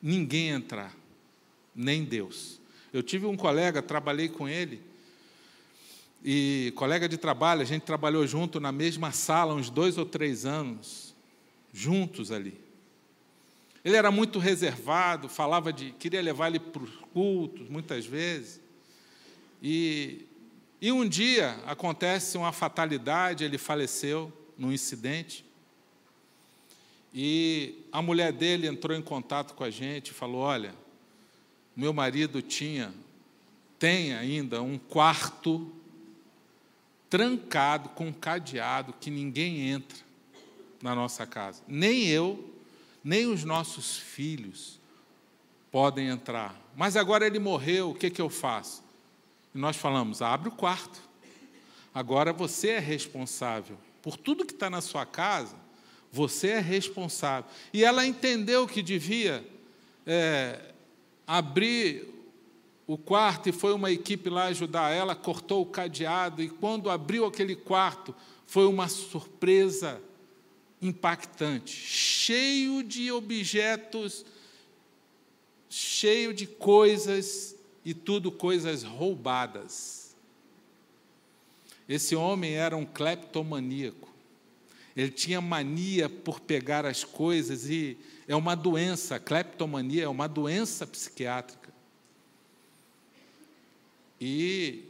ninguém 0.03 0.49
entrar, 0.49 0.95
nem 1.75 2.05
Deus. 2.05 2.61
Eu 2.93 3.03
tive 3.03 3.27
um 3.27 3.37
colega, 3.37 3.81
trabalhei 3.81 4.29
com 4.29 4.49
ele, 4.49 4.83
e 6.25 6.73
colega 6.75 7.09
de 7.09 7.17
trabalho, 7.17 7.63
a 7.63 7.65
gente 7.65 7.83
trabalhou 7.83 8.27
junto 8.27 8.59
na 8.59 8.73
mesma 8.73 9.13
sala 9.13 9.55
uns 9.55 9.71
dois 9.71 9.97
ou 9.97 10.05
três 10.05 10.45
anos, 10.45 11.15
juntos 11.73 12.33
ali. 12.33 12.59
Ele 13.85 13.97
era 13.97 14.11
muito 14.11 14.39
reservado, 14.39 15.29
falava 15.29 15.73
de. 15.73 15.93
queria 15.93 16.21
levar 16.21 16.49
ele 16.49 16.59
para 16.59 16.83
os 16.83 16.95
cultos, 17.13 17.69
muitas 17.69 18.05
vezes. 18.05 18.61
E, 19.63 20.27
e 20.81 20.91
um 20.91 21.09
dia 21.09 21.59
acontece 21.65 22.37
uma 22.37 22.53
fatalidade, 22.53 23.45
ele 23.45 23.57
faleceu 23.57 24.33
num 24.57 24.73
incidente. 24.73 25.45
E 27.15 27.77
a 27.91 28.03
mulher 28.03 28.33
dele 28.33 28.67
entrou 28.67 28.97
em 28.97 29.03
contato 29.03 29.55
com 29.55 29.65
a 29.65 29.71
gente 29.71 30.09
e 30.09 30.15
falou: 30.15 30.41
Olha, 30.41 30.75
meu 31.75 31.93
marido 31.93 32.43
tinha, 32.43 32.93
tem 33.79 34.13
ainda 34.13 34.61
um 34.61 34.77
quarto 34.77 35.73
trancado 37.09 37.89
com 37.91 38.13
cadeado 38.13 38.95
que 39.01 39.11
ninguém 39.11 39.69
entra 39.69 39.99
na 40.83 40.95
nossa 40.95 41.27
casa. 41.27 41.63
Nem 41.67 42.07
eu, 42.07 42.55
nem 43.03 43.27
os 43.27 43.45
nossos 43.45 43.97
filhos 43.97 44.79
podem 45.71 46.09
entrar. 46.09 46.55
Mas 46.77 46.97
agora 46.97 47.27
ele 47.27 47.39
morreu, 47.39 47.91
o 47.91 47.95
que, 47.95 48.11
que 48.11 48.21
eu 48.21 48.31
faço? 48.31 48.83
E 49.55 49.59
nós 49.59 49.77
falamos: 49.77 50.23
abre 50.23 50.49
o 50.49 50.53
quarto. 50.53 51.01
Agora 51.95 52.33
você 52.33 52.71
é 52.71 52.79
responsável 52.79 53.79
por 54.03 54.17
tudo 54.17 54.45
que 54.45 54.53
está 54.53 54.71
na 54.71 54.81
sua 54.81 55.05
casa. 55.05 55.57
Você 56.11 56.49
é 56.49 56.61
responsável. 56.61 57.51
E 57.73 57.85
ela 57.85 58.07
entendeu 58.07 58.67
que 58.67 58.83
devia 58.83 59.47
é, 60.07 60.73
abrir 61.27 62.18
o 62.89 62.97
quarto 62.97 63.51
e 63.51 63.53
foi 63.53 63.75
uma 63.75 63.91
equipe 63.91 64.31
lá 64.31 64.45
ajudar 64.47 64.91
ela, 64.91 65.15
cortou 65.15 65.61
o 65.61 65.67
cadeado 65.67 66.43
e 66.43 66.49
quando 66.49 66.89
abriu 66.89 67.27
aquele 67.27 67.55
quarto 67.55 68.15
foi 68.47 68.65
uma 68.65 68.89
surpresa 68.89 70.01
impactante, 70.81 71.71
cheio 71.71 72.83
de 72.83 73.13
objetos, 73.13 74.25
cheio 75.69 76.33
de 76.33 76.47
coisas 76.47 77.55
e 77.85 77.93
tudo 77.93 78.33
coisas 78.33 78.83
roubadas. 78.85 80.17
Esse 81.87 82.17
homem 82.17 82.55
era 82.55 82.75
um 82.75 82.87
cleptomaníaco. 82.87 84.09
Ele 84.97 85.11
tinha 85.11 85.43
mania 85.43 86.09
por 86.09 86.41
pegar 86.41 86.87
as 86.87 87.05
coisas 87.05 87.69
e 87.69 87.99
é 88.27 88.35
uma 88.35 88.55
doença, 88.55 89.17
a 89.17 89.21
cleptomania 89.21 90.05
é 90.05 90.09
uma 90.09 90.27
doença 90.27 90.87
psiquiátrica. 90.87 91.68
E 94.21 94.85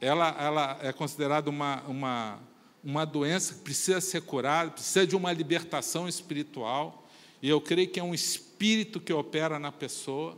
ela, 0.00 0.36
ela 0.38 0.78
é 0.82 0.92
considerada 0.92 1.48
uma, 1.48 1.82
uma 1.82 2.40
uma 2.82 3.04
doença 3.04 3.54
que 3.54 3.60
precisa 3.60 4.00
ser 4.00 4.22
curada, 4.22 4.72
precisa 4.72 5.06
de 5.06 5.14
uma 5.14 5.32
libertação 5.32 6.08
espiritual, 6.08 7.06
e 7.40 7.48
eu 7.48 7.60
creio 7.60 7.88
que 7.88 8.00
é 8.00 8.02
um 8.02 8.14
espírito 8.14 9.00
que 9.00 9.12
opera 9.12 9.58
na 9.58 9.70
pessoa, 9.70 10.36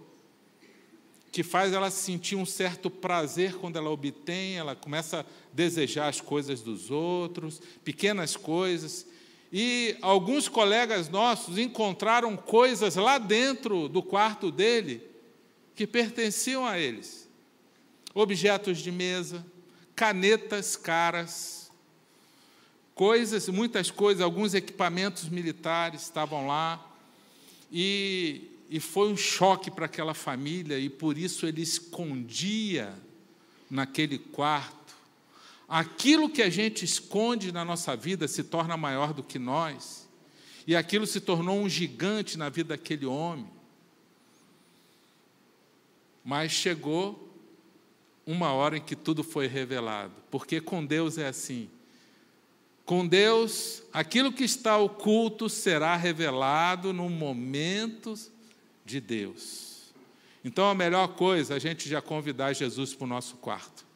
que 1.33 1.43
faz 1.43 1.73
ela 1.73 1.91
sentir 1.91 2.37
um 2.37 2.47
certo 2.47 2.89
prazer 2.89 3.57
quando 3.57 3.77
ela 3.77 3.91
obtém, 3.91 4.57
ela 4.57 4.77
começa 4.77 5.21
a 5.21 5.25
desejar 5.53 6.09
as 6.09 6.21
coisas 6.21 6.61
dos 6.61 6.91
outros, 6.91 7.61
pequenas 7.83 8.37
coisas. 8.37 9.05
E 9.53 9.97
alguns 10.01 10.49
colegas 10.49 11.09
nossos 11.09 11.59
encontraram 11.59 12.37
coisas 12.37 12.95
lá 12.95 13.19
dentro 13.19 13.89
do 13.89 14.01
quarto 14.01 14.53
dele 14.53 15.03
que 15.75 15.89
pertenciam 15.89 16.65
a 16.65 16.79
eles. 16.79 17.24
Objetos 18.15 18.79
de 18.79 18.93
mesa, 18.93 19.45
canetas 19.97 20.77
caras, 20.77 21.71
coisas, 22.95 23.49
muitas 23.49 23.91
coisas, 23.91 24.23
alguns 24.23 24.55
equipamentos 24.55 25.29
militares 25.29 26.03
estavam 26.03 26.47
lá, 26.47 26.93
e, 27.73 28.51
e 28.71 28.79
foi 28.79 29.13
um 29.13 29.17
choque 29.17 29.69
para 29.71 29.87
aquela 29.87 30.15
família, 30.15 30.79
e 30.79 30.89
por 30.89 31.19
isso 31.19 31.45
ele 31.45 31.61
escondia 31.61 32.95
naquele 33.69 34.19
quarto. 34.19 34.95
Aquilo 35.69 36.31
que 36.31 36.43
a 36.43 36.51
gente 36.51 36.85
esconde 36.85 37.51
na 37.51 37.65
nossa 37.65 37.97
vida 37.97 38.29
se 38.29 38.45
torna 38.45 38.77
maior 38.77 39.13
do 39.13 39.25
que 39.25 39.41
nós, 39.41 40.09
e 40.67 40.77
aquilo 40.77 41.07
se 41.07 41.21
tornou 41.21 41.59
um 41.59 41.69
gigante 41.69 42.39
na 42.39 42.49
vida 42.49 42.77
daquele 42.77 43.07
homem. 43.07 43.51
Mas 46.25 46.53
chegou 46.53 47.24
uma 48.27 48.53
hora 48.53 48.79
em 48.79 48.81
que 48.81 48.97
tudo 48.97 49.23
foi 49.23 49.47
revelado, 49.47 50.13
porque 50.31 50.61
com 50.61 50.85
Deus 50.85 51.19
é 51.19 51.27
assim. 51.27 51.69
Com 52.85 53.07
Deus, 53.07 53.83
aquilo 53.93 54.33
que 54.33 54.45
está 54.45 54.77
oculto 54.77 55.49
será 55.49 55.97
revelado 55.97 56.93
no 56.93 57.09
momento 57.09 58.15
de 58.85 59.01
Deus. 59.01 59.93
Então 60.45 60.69
a 60.69 60.75
melhor 60.75 61.09
coisa 61.09 61.55
é 61.55 61.57
a 61.57 61.61
gente 61.61 61.89
já 61.89 62.03
convidar 62.03 62.53
Jesus 62.53 62.95
para 62.95 63.05
o 63.05 63.09
nosso 63.09 63.37
quarto. 63.37 63.87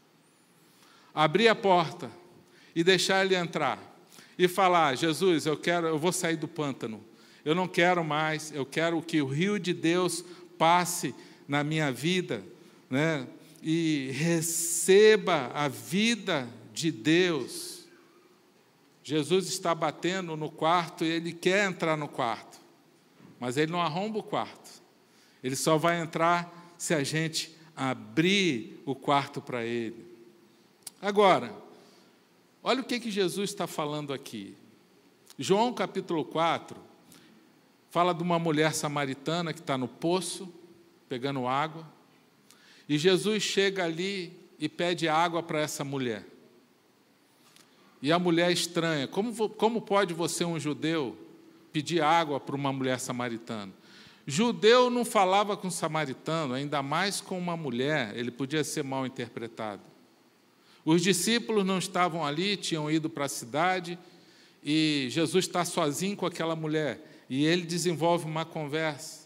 Abrir 1.14 1.48
a 1.48 1.54
porta 1.54 2.10
e 2.74 2.82
deixar 2.82 3.24
ele 3.24 3.34
entrar 3.34 3.78
e 4.38 4.48
falar: 4.48 4.96
Jesus, 4.96 5.44
eu 5.44 5.56
quero, 5.56 5.86
eu 5.86 5.98
vou 5.98 6.12
sair 6.12 6.36
do 6.36 6.48
pântano. 6.48 7.04
Eu 7.44 7.54
não 7.54 7.68
quero 7.68 8.02
mais, 8.02 8.52
eu 8.52 8.64
quero 8.64 9.00
que 9.02 9.20
o 9.20 9.26
rio 9.26 9.58
de 9.58 9.74
Deus 9.74 10.24
passe 10.56 11.14
na 11.46 11.62
minha 11.62 11.92
vida, 11.92 12.42
né? 12.88 13.26
E 13.62 14.10
receba 14.12 15.50
a 15.54 15.68
vida 15.68 16.48
de 16.72 16.90
Deus. 16.90 17.86
Jesus 19.02 19.48
está 19.48 19.74
batendo 19.74 20.36
no 20.36 20.50
quarto 20.50 21.04
e 21.04 21.08
ele 21.08 21.32
quer 21.32 21.68
entrar 21.68 21.96
no 21.96 22.08
quarto, 22.08 22.58
mas 23.40 23.56
ele 23.56 23.72
não 23.72 23.80
arromba 23.80 24.18
o 24.18 24.22
quarto. 24.22 24.70
Ele 25.42 25.56
só 25.56 25.76
vai 25.78 26.00
entrar 26.00 26.74
se 26.76 26.94
a 26.94 27.02
gente 27.02 27.56
abrir 27.74 28.82
o 28.84 28.94
quarto 28.94 29.40
para 29.40 29.64
ele. 29.64 30.06
Agora, 31.00 31.54
olha 32.62 32.80
o 32.80 32.84
que, 32.84 33.00
que 33.00 33.10
Jesus 33.10 33.50
está 33.50 33.66
falando 33.66 34.12
aqui. 34.12 34.54
João 35.38 35.72
capítulo 35.72 36.24
4 36.24 36.76
fala 37.90 38.12
de 38.12 38.22
uma 38.22 38.38
mulher 38.38 38.74
samaritana 38.74 39.52
que 39.52 39.60
está 39.60 39.78
no 39.78 39.88
poço, 39.88 40.52
pegando 41.08 41.46
água. 41.46 41.86
E 42.88 42.96
Jesus 42.96 43.42
chega 43.42 43.84
ali 43.84 44.32
e 44.58 44.68
pede 44.68 45.08
água 45.08 45.42
para 45.42 45.60
essa 45.60 45.84
mulher. 45.84 46.24
E 48.00 48.10
a 48.12 48.18
mulher 48.18 48.50
estranha: 48.50 49.06
como, 49.06 49.48
como 49.50 49.80
pode 49.82 50.14
você, 50.14 50.44
um 50.44 50.58
judeu, 50.58 51.16
pedir 51.72 52.02
água 52.02 52.40
para 52.40 52.56
uma 52.56 52.72
mulher 52.72 52.98
samaritana? 52.98 53.72
Judeu 54.30 54.90
não 54.90 55.06
falava 55.06 55.56
com 55.56 55.70
samaritano, 55.70 56.52
ainda 56.52 56.82
mais 56.82 57.18
com 57.18 57.38
uma 57.38 57.56
mulher, 57.56 58.14
ele 58.14 58.30
podia 58.30 58.62
ser 58.62 58.84
mal 58.84 59.06
interpretado. 59.06 59.80
Os 60.84 61.02
discípulos 61.02 61.64
não 61.64 61.78
estavam 61.78 62.24
ali, 62.24 62.54
tinham 62.56 62.90
ido 62.90 63.08
para 63.08 63.24
a 63.24 63.28
cidade, 63.28 63.98
e 64.62 65.06
Jesus 65.08 65.46
está 65.46 65.64
sozinho 65.64 66.14
com 66.14 66.26
aquela 66.26 66.54
mulher, 66.54 67.24
e 67.28 67.46
ele 67.46 67.62
desenvolve 67.62 68.26
uma 68.26 68.44
conversa. 68.44 69.17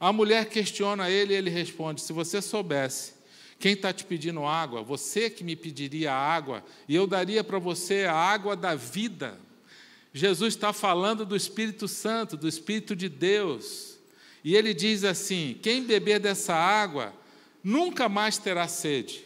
A 0.00 0.12
mulher 0.12 0.48
questiona 0.48 1.10
ele 1.10 1.32
e 1.32 1.36
ele 1.36 1.50
responde: 1.50 2.00
Se 2.00 2.12
você 2.12 2.40
soubesse 2.40 3.14
quem 3.58 3.72
está 3.72 3.92
te 3.92 4.04
pedindo 4.04 4.44
água, 4.44 4.82
você 4.82 5.28
que 5.28 5.42
me 5.42 5.56
pediria 5.56 6.12
água, 6.12 6.64
e 6.88 6.94
eu 6.94 7.06
daria 7.06 7.42
para 7.42 7.58
você 7.58 8.04
a 8.04 8.14
água 8.14 8.54
da 8.54 8.74
vida. 8.74 9.38
Jesus 10.12 10.54
está 10.54 10.72
falando 10.72 11.26
do 11.26 11.36
Espírito 11.36 11.88
Santo, 11.88 12.36
do 12.36 12.48
Espírito 12.48 12.94
de 12.94 13.08
Deus. 13.08 13.98
E 14.44 14.54
ele 14.54 14.72
diz 14.72 15.02
assim: 15.04 15.58
quem 15.60 15.82
beber 15.82 16.20
dessa 16.20 16.54
água 16.54 17.12
nunca 17.62 18.08
mais 18.08 18.38
terá 18.38 18.68
sede. 18.68 19.24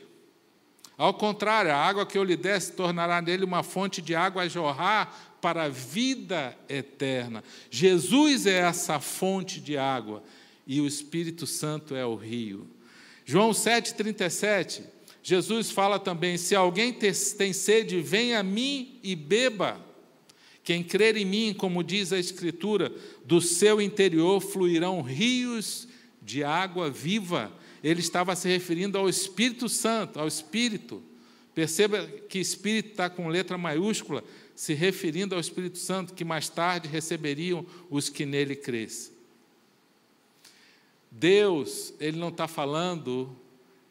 Ao 0.96 1.12
contrário, 1.12 1.70
a 1.70 1.76
água 1.76 2.06
que 2.06 2.16
eu 2.16 2.24
lhe 2.24 2.36
der 2.36 2.60
se 2.60 2.72
tornará 2.72 3.20
nele 3.20 3.44
uma 3.44 3.62
fonte 3.62 4.00
de 4.00 4.14
água 4.14 4.42
a 4.42 4.48
jorrar 4.48 5.36
para 5.40 5.64
a 5.64 5.68
vida 5.68 6.56
eterna. 6.68 7.42
Jesus 7.70 8.46
é 8.46 8.58
essa 8.58 9.00
fonte 9.00 9.60
de 9.60 9.76
água 9.76 10.22
e 10.66 10.80
o 10.80 10.86
Espírito 10.86 11.46
Santo 11.46 11.94
é 11.94 12.04
o 12.04 12.14
rio. 12.14 12.66
João 13.24 13.50
7,37, 13.50 14.82
Jesus 15.22 15.70
fala 15.70 15.98
também: 15.98 16.36
se 16.36 16.54
alguém 16.54 16.92
tem 16.92 17.52
sede, 17.52 18.00
venha 18.00 18.40
a 18.40 18.42
mim 18.42 18.98
e 19.02 19.14
beba. 19.14 19.80
Quem 20.64 20.82
crer 20.82 21.16
em 21.16 21.24
mim, 21.24 21.54
como 21.56 21.82
diz 21.82 22.12
a 22.12 22.18
Escritura, 22.18 22.92
do 23.24 23.40
seu 23.40 23.80
interior 23.80 24.40
fluirão 24.40 25.02
rios 25.02 25.88
de 26.20 26.44
água 26.44 26.88
viva. 26.88 27.52
Ele 27.82 28.00
estava 28.00 28.36
se 28.36 28.48
referindo 28.48 28.96
ao 28.96 29.08
Espírito 29.08 29.68
Santo, 29.68 30.20
ao 30.20 30.28
Espírito. 30.28 31.02
Perceba 31.52 32.06
que 32.28 32.38
Espírito 32.38 32.90
está 32.90 33.10
com 33.10 33.28
letra 33.28 33.58
maiúscula, 33.58 34.22
se 34.54 34.72
referindo 34.72 35.34
ao 35.34 35.40
Espírito 35.40 35.78
Santo, 35.78 36.14
que 36.14 36.24
mais 36.24 36.48
tarde 36.48 36.88
receberiam 36.88 37.66
os 37.90 38.08
que 38.08 38.24
nele 38.24 38.54
crescem. 38.54 39.11
Deus, 41.12 41.92
ele 42.00 42.18
não 42.18 42.30
está 42.30 42.48
falando 42.48 43.36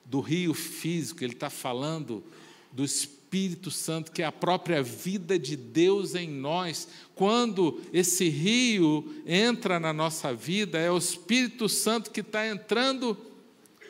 do 0.04 0.20
rio 0.20 0.54
físico, 0.54 1.24
ele 1.24 1.34
está 1.34 1.50
falando 1.50 2.24
do 2.72 2.84
Espírito 2.84 3.70
Santo, 3.70 4.12
que 4.12 4.24
é 4.24 4.26
a 4.26 4.32
própria 4.32 4.82
vida 4.82 5.38
de 5.38 5.56
Deus 5.56 6.16
em 6.16 6.28
nós. 6.28 6.88
Quando 7.14 7.80
esse 7.94 8.28
rio 8.28 9.08
entra 9.26 9.80
na 9.80 9.94
nossa 9.94 10.34
vida, 10.34 10.80
é 10.80 10.92
o 10.92 10.98
Espírito 10.98 11.70
Santo 11.70 12.10
que 12.10 12.22
está 12.22 12.48
entrando 12.48 13.16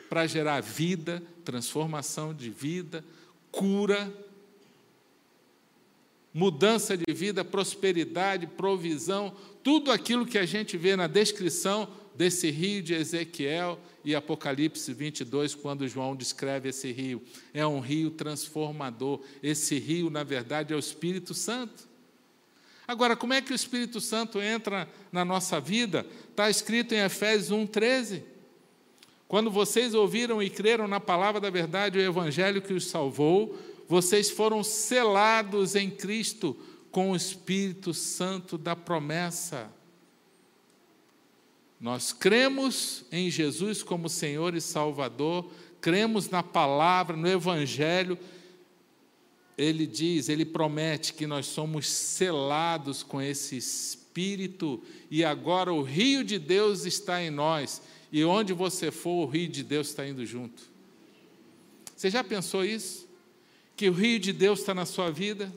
para 0.08 0.26
gerar 0.26 0.60
vida, 0.60 1.22
transformação 1.42 2.34
de 2.34 2.50
vida, 2.50 3.02
cura, 3.50 4.12
mudança 6.34 6.96
de 6.96 7.12
vida, 7.12 7.42
prosperidade, 7.42 8.46
provisão, 8.46 9.34
tudo 9.62 9.90
aquilo 9.90 10.26
que 10.26 10.38
a 10.38 10.44
gente 10.44 10.76
vê 10.76 10.94
na 10.96 11.06
descrição 11.06 11.88
desse 12.14 12.50
rio 12.50 12.82
de 12.82 12.94
Ezequiel 12.94 13.78
e 14.04 14.14
Apocalipse 14.14 14.92
22, 14.92 15.54
quando 15.54 15.88
João 15.88 16.14
descreve 16.16 16.68
esse 16.68 16.92
rio. 16.92 17.22
É 17.54 17.66
um 17.66 17.80
rio 17.80 18.10
transformador. 18.10 19.20
Esse 19.42 19.78
rio, 19.78 20.10
na 20.10 20.24
verdade, 20.24 20.72
é 20.72 20.76
o 20.76 20.78
Espírito 20.78 21.34
Santo. 21.34 21.88
Agora, 22.86 23.16
como 23.16 23.32
é 23.32 23.40
que 23.40 23.52
o 23.52 23.54
Espírito 23.54 24.00
Santo 24.00 24.40
entra 24.40 24.88
na 25.10 25.24
nossa 25.24 25.60
vida? 25.60 26.04
Está 26.30 26.50
escrito 26.50 26.94
em 26.94 26.98
Efésios 26.98 27.50
1,13. 27.50 28.22
Quando 29.28 29.50
vocês 29.50 29.94
ouviram 29.94 30.42
e 30.42 30.50
creram 30.50 30.86
na 30.86 31.00
palavra 31.00 31.40
da 31.40 31.48
verdade, 31.48 31.98
o 31.98 32.02
Evangelho 32.02 32.60
que 32.60 32.74
os 32.74 32.88
salvou, 32.88 33.56
vocês 33.88 34.30
foram 34.30 34.62
selados 34.62 35.74
em 35.74 35.88
Cristo 35.88 36.56
com 36.90 37.12
o 37.12 37.16
Espírito 37.16 37.94
Santo 37.94 38.58
da 38.58 38.76
promessa. 38.76 39.70
Nós 41.82 42.12
cremos 42.12 43.04
em 43.10 43.28
Jesus 43.28 43.82
como 43.82 44.08
Senhor 44.08 44.54
e 44.54 44.60
Salvador, 44.60 45.50
cremos 45.80 46.30
na 46.30 46.40
palavra, 46.40 47.16
no 47.16 47.28
Evangelho. 47.28 48.16
Ele 49.58 49.84
diz, 49.84 50.28
ele 50.28 50.44
promete 50.44 51.12
que 51.12 51.26
nós 51.26 51.46
somos 51.46 51.88
selados 51.88 53.02
com 53.02 53.20
esse 53.20 53.56
Espírito 53.56 54.80
e 55.10 55.24
agora 55.24 55.74
o 55.74 55.82
rio 55.82 56.22
de 56.22 56.38
Deus 56.38 56.84
está 56.84 57.20
em 57.20 57.30
nós 57.30 57.82
e 58.12 58.24
onde 58.24 58.52
você 58.52 58.92
for, 58.92 59.26
o 59.26 59.28
rio 59.28 59.48
de 59.48 59.64
Deus 59.64 59.88
está 59.88 60.06
indo 60.06 60.24
junto. 60.24 60.62
Você 61.96 62.10
já 62.10 62.22
pensou 62.22 62.64
isso? 62.64 63.08
Que 63.74 63.88
o 63.88 63.92
rio 63.92 64.20
de 64.20 64.32
Deus 64.32 64.60
está 64.60 64.72
na 64.72 64.86
sua 64.86 65.10
vida? 65.10 65.52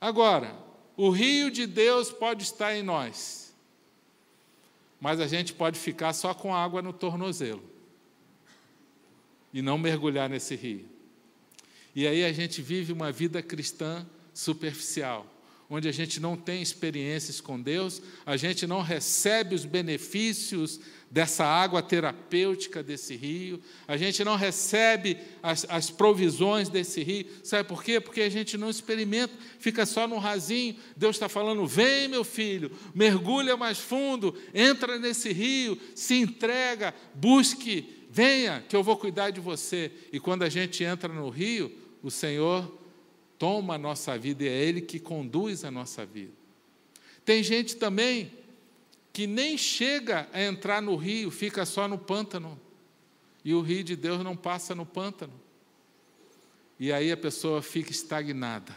Agora, 0.00 0.56
o 0.96 1.10
rio 1.10 1.50
de 1.50 1.66
Deus 1.66 2.12
pode 2.12 2.44
estar 2.44 2.76
em 2.76 2.84
nós 2.84 3.45
mas 5.06 5.20
a 5.20 5.26
gente 5.28 5.52
pode 5.52 5.78
ficar 5.78 6.12
só 6.12 6.34
com 6.34 6.52
água 6.52 6.82
no 6.82 6.92
tornozelo 6.92 7.62
e 9.54 9.62
não 9.62 9.78
mergulhar 9.78 10.28
nesse 10.28 10.56
rio. 10.56 10.84
E 11.94 12.08
aí 12.08 12.24
a 12.24 12.32
gente 12.32 12.60
vive 12.60 12.92
uma 12.92 13.12
vida 13.12 13.40
cristã 13.40 14.04
superficial 14.34 15.24
onde 15.70 15.88
a 15.88 15.92
gente 15.92 16.18
não 16.18 16.36
tem 16.36 16.60
experiências 16.60 17.40
com 17.40 17.60
Deus, 17.60 18.02
a 18.24 18.36
gente 18.36 18.66
não 18.66 18.82
recebe 18.82 19.54
os 19.54 19.64
benefícios 19.64 20.80
dessa 21.10 21.44
água 21.44 21.82
terapêutica 21.82 22.82
desse 22.82 23.14
rio, 23.16 23.60
a 23.86 23.96
gente 23.96 24.24
não 24.24 24.36
recebe 24.36 25.16
as, 25.42 25.64
as 25.68 25.90
provisões 25.90 26.68
desse 26.68 27.02
rio. 27.02 27.26
Sabe 27.44 27.68
por 27.68 27.82
quê? 27.82 28.00
Porque 28.00 28.22
a 28.22 28.28
gente 28.28 28.58
não 28.58 28.68
experimenta, 28.68 29.32
fica 29.58 29.86
só 29.86 30.06
no 30.06 30.18
rasinho. 30.18 30.76
Deus 30.96 31.16
está 31.16 31.28
falando: 31.28 31.66
vem, 31.66 32.08
meu 32.08 32.24
filho, 32.24 32.70
mergulha 32.94 33.56
mais 33.56 33.78
fundo, 33.78 34.34
entra 34.52 34.98
nesse 34.98 35.32
rio, 35.32 35.78
se 35.94 36.14
entrega, 36.14 36.94
busque 37.14 37.96
venha, 38.16 38.64
que 38.66 38.74
eu 38.74 38.82
vou 38.82 38.96
cuidar 38.96 39.28
de 39.28 39.40
você. 39.40 39.92
E 40.10 40.18
quando 40.18 40.42
a 40.42 40.48
gente 40.48 40.82
entra 40.82 41.12
no 41.12 41.28
rio, 41.28 41.70
o 42.02 42.10
Senhor 42.10 42.80
toma 43.38 43.74
a 43.74 43.78
nossa 43.78 44.16
vida 44.16 44.44
e 44.44 44.48
é 44.48 44.52
Ele 44.52 44.80
que 44.80 44.98
conduz 44.98 45.64
a 45.64 45.70
nossa 45.70 46.06
vida. 46.06 46.32
Tem 47.26 47.42
gente 47.42 47.76
também 47.76 48.30
que 49.16 49.26
nem 49.26 49.56
chega 49.56 50.28
a 50.30 50.42
entrar 50.42 50.82
no 50.82 50.94
rio, 50.94 51.30
fica 51.30 51.64
só 51.64 51.88
no 51.88 51.96
pântano. 51.96 52.60
E 53.42 53.54
o 53.54 53.62
rio 53.62 53.82
de 53.82 53.96
Deus 53.96 54.22
não 54.22 54.36
passa 54.36 54.74
no 54.74 54.84
pântano. 54.84 55.32
E 56.78 56.92
aí 56.92 57.10
a 57.10 57.16
pessoa 57.16 57.62
fica 57.62 57.90
estagnada 57.90 58.76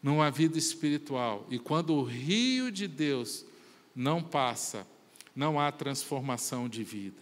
numa 0.00 0.30
vida 0.30 0.56
espiritual. 0.56 1.48
E 1.50 1.58
quando 1.58 1.94
o 1.94 2.04
rio 2.04 2.70
de 2.70 2.86
Deus 2.86 3.44
não 3.92 4.22
passa, 4.22 4.86
não 5.34 5.58
há 5.58 5.72
transformação 5.72 6.68
de 6.68 6.84
vida. 6.84 7.20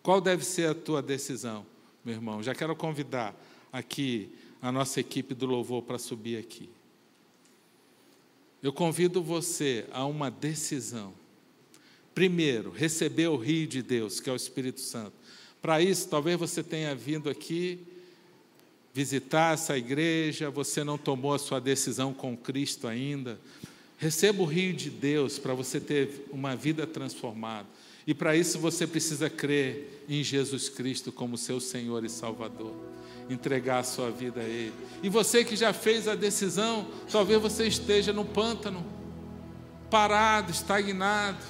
Qual 0.00 0.20
deve 0.20 0.44
ser 0.44 0.68
a 0.68 0.74
tua 0.76 1.02
decisão, 1.02 1.66
meu 2.04 2.14
irmão? 2.14 2.40
Já 2.40 2.54
quero 2.54 2.76
convidar 2.76 3.34
aqui 3.72 4.32
a 4.62 4.70
nossa 4.70 5.00
equipe 5.00 5.34
do 5.34 5.44
louvor 5.44 5.82
para 5.82 5.98
subir 5.98 6.38
aqui. 6.38 6.70
Eu 8.64 8.72
convido 8.72 9.22
você 9.22 9.84
a 9.92 10.06
uma 10.06 10.30
decisão. 10.30 11.12
Primeiro, 12.14 12.70
receber 12.70 13.28
o 13.28 13.36
rio 13.36 13.66
de 13.66 13.82
Deus, 13.82 14.20
que 14.20 14.30
é 14.30 14.32
o 14.32 14.36
Espírito 14.36 14.80
Santo. 14.80 15.12
Para 15.60 15.82
isso, 15.82 16.08
talvez 16.08 16.38
você 16.38 16.62
tenha 16.62 16.94
vindo 16.94 17.28
aqui 17.28 17.78
visitar 18.94 19.52
essa 19.52 19.76
igreja, 19.76 20.48
você 20.48 20.82
não 20.82 20.96
tomou 20.96 21.34
a 21.34 21.38
sua 21.38 21.60
decisão 21.60 22.14
com 22.14 22.34
Cristo 22.34 22.88
ainda. 22.88 23.38
Receba 23.98 24.42
o 24.42 24.46
rio 24.46 24.72
de 24.72 24.88
Deus 24.88 25.38
para 25.38 25.52
você 25.52 25.78
ter 25.78 26.26
uma 26.32 26.56
vida 26.56 26.86
transformada. 26.86 27.68
E 28.06 28.12
para 28.14 28.36
isso 28.36 28.58
você 28.58 28.86
precisa 28.86 29.30
crer 29.30 30.04
em 30.08 30.22
Jesus 30.22 30.68
Cristo 30.68 31.10
como 31.10 31.38
seu 31.38 31.58
Senhor 31.60 32.04
e 32.04 32.08
Salvador 32.10 32.74
entregar 33.28 33.78
a 33.78 33.84
sua 33.84 34.10
vida 34.10 34.40
a 34.40 34.44
Ele. 34.44 34.74
E 35.02 35.08
você 35.08 35.44
que 35.44 35.56
já 35.56 35.72
fez 35.72 36.06
a 36.06 36.14
decisão, 36.14 36.86
talvez 37.10 37.40
você 37.40 37.66
esteja 37.66 38.12
no 38.12 38.24
pântano, 38.24 38.84
parado, 39.90 40.50
estagnado, 40.50 41.44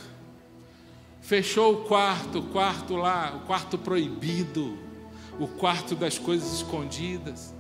fechou 1.21 1.75
o 1.75 1.85
quarto, 1.85 2.39
o 2.39 2.43
quarto 2.45 2.95
lá, 2.95 3.41
o 3.43 3.47
quarto 3.47 3.77
proibido, 3.77 4.79
o 5.39 5.49
quarto 5.49 5.95
das 5.95 6.19
coisas 6.19 6.53
escondidas. 6.53 7.53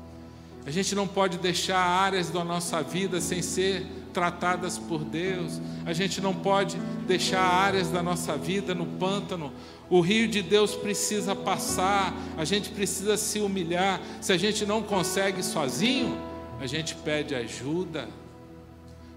A 0.66 0.70
gente 0.70 0.94
não 0.94 1.08
pode 1.08 1.38
deixar 1.38 1.78
áreas 1.78 2.30
da 2.30 2.44
nossa 2.44 2.82
vida 2.82 3.20
sem 3.20 3.42
ser 3.42 3.86
tratadas 4.14 4.78
por 4.78 5.04
Deus. 5.04 5.60
A 5.84 5.92
gente 5.92 6.22
não 6.22 6.32
pode 6.32 6.78
deixar 7.06 7.42
áreas 7.42 7.90
da 7.90 8.02
nossa 8.02 8.34
vida 8.38 8.74
no 8.74 8.86
pântano 8.86 9.52
o 9.88 10.00
rio 10.00 10.26
de 10.26 10.42
Deus 10.42 10.74
precisa 10.74 11.36
passar, 11.36 12.14
a 12.36 12.44
gente 12.44 12.70
precisa 12.70 13.16
se 13.16 13.38
humilhar. 13.38 14.00
Se 14.20 14.32
a 14.32 14.36
gente 14.36 14.64
não 14.64 14.82
consegue 14.82 15.42
sozinho, 15.42 16.18
a 16.58 16.66
gente 16.66 16.94
pede 16.94 17.34
ajuda. 17.34 18.08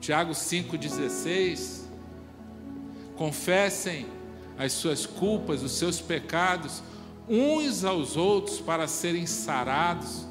Tiago 0.02 0.34
5,16. 0.34 1.86
Confessem 3.16 4.06
as 4.58 4.74
suas 4.74 5.06
culpas, 5.06 5.64
os 5.64 5.72
seus 5.72 6.02
pecados, 6.02 6.84
uns 7.30 7.84
aos 7.84 8.18
outros 8.18 8.60
para 8.60 8.88
serem 8.88 9.26
sarados, 9.26 10.27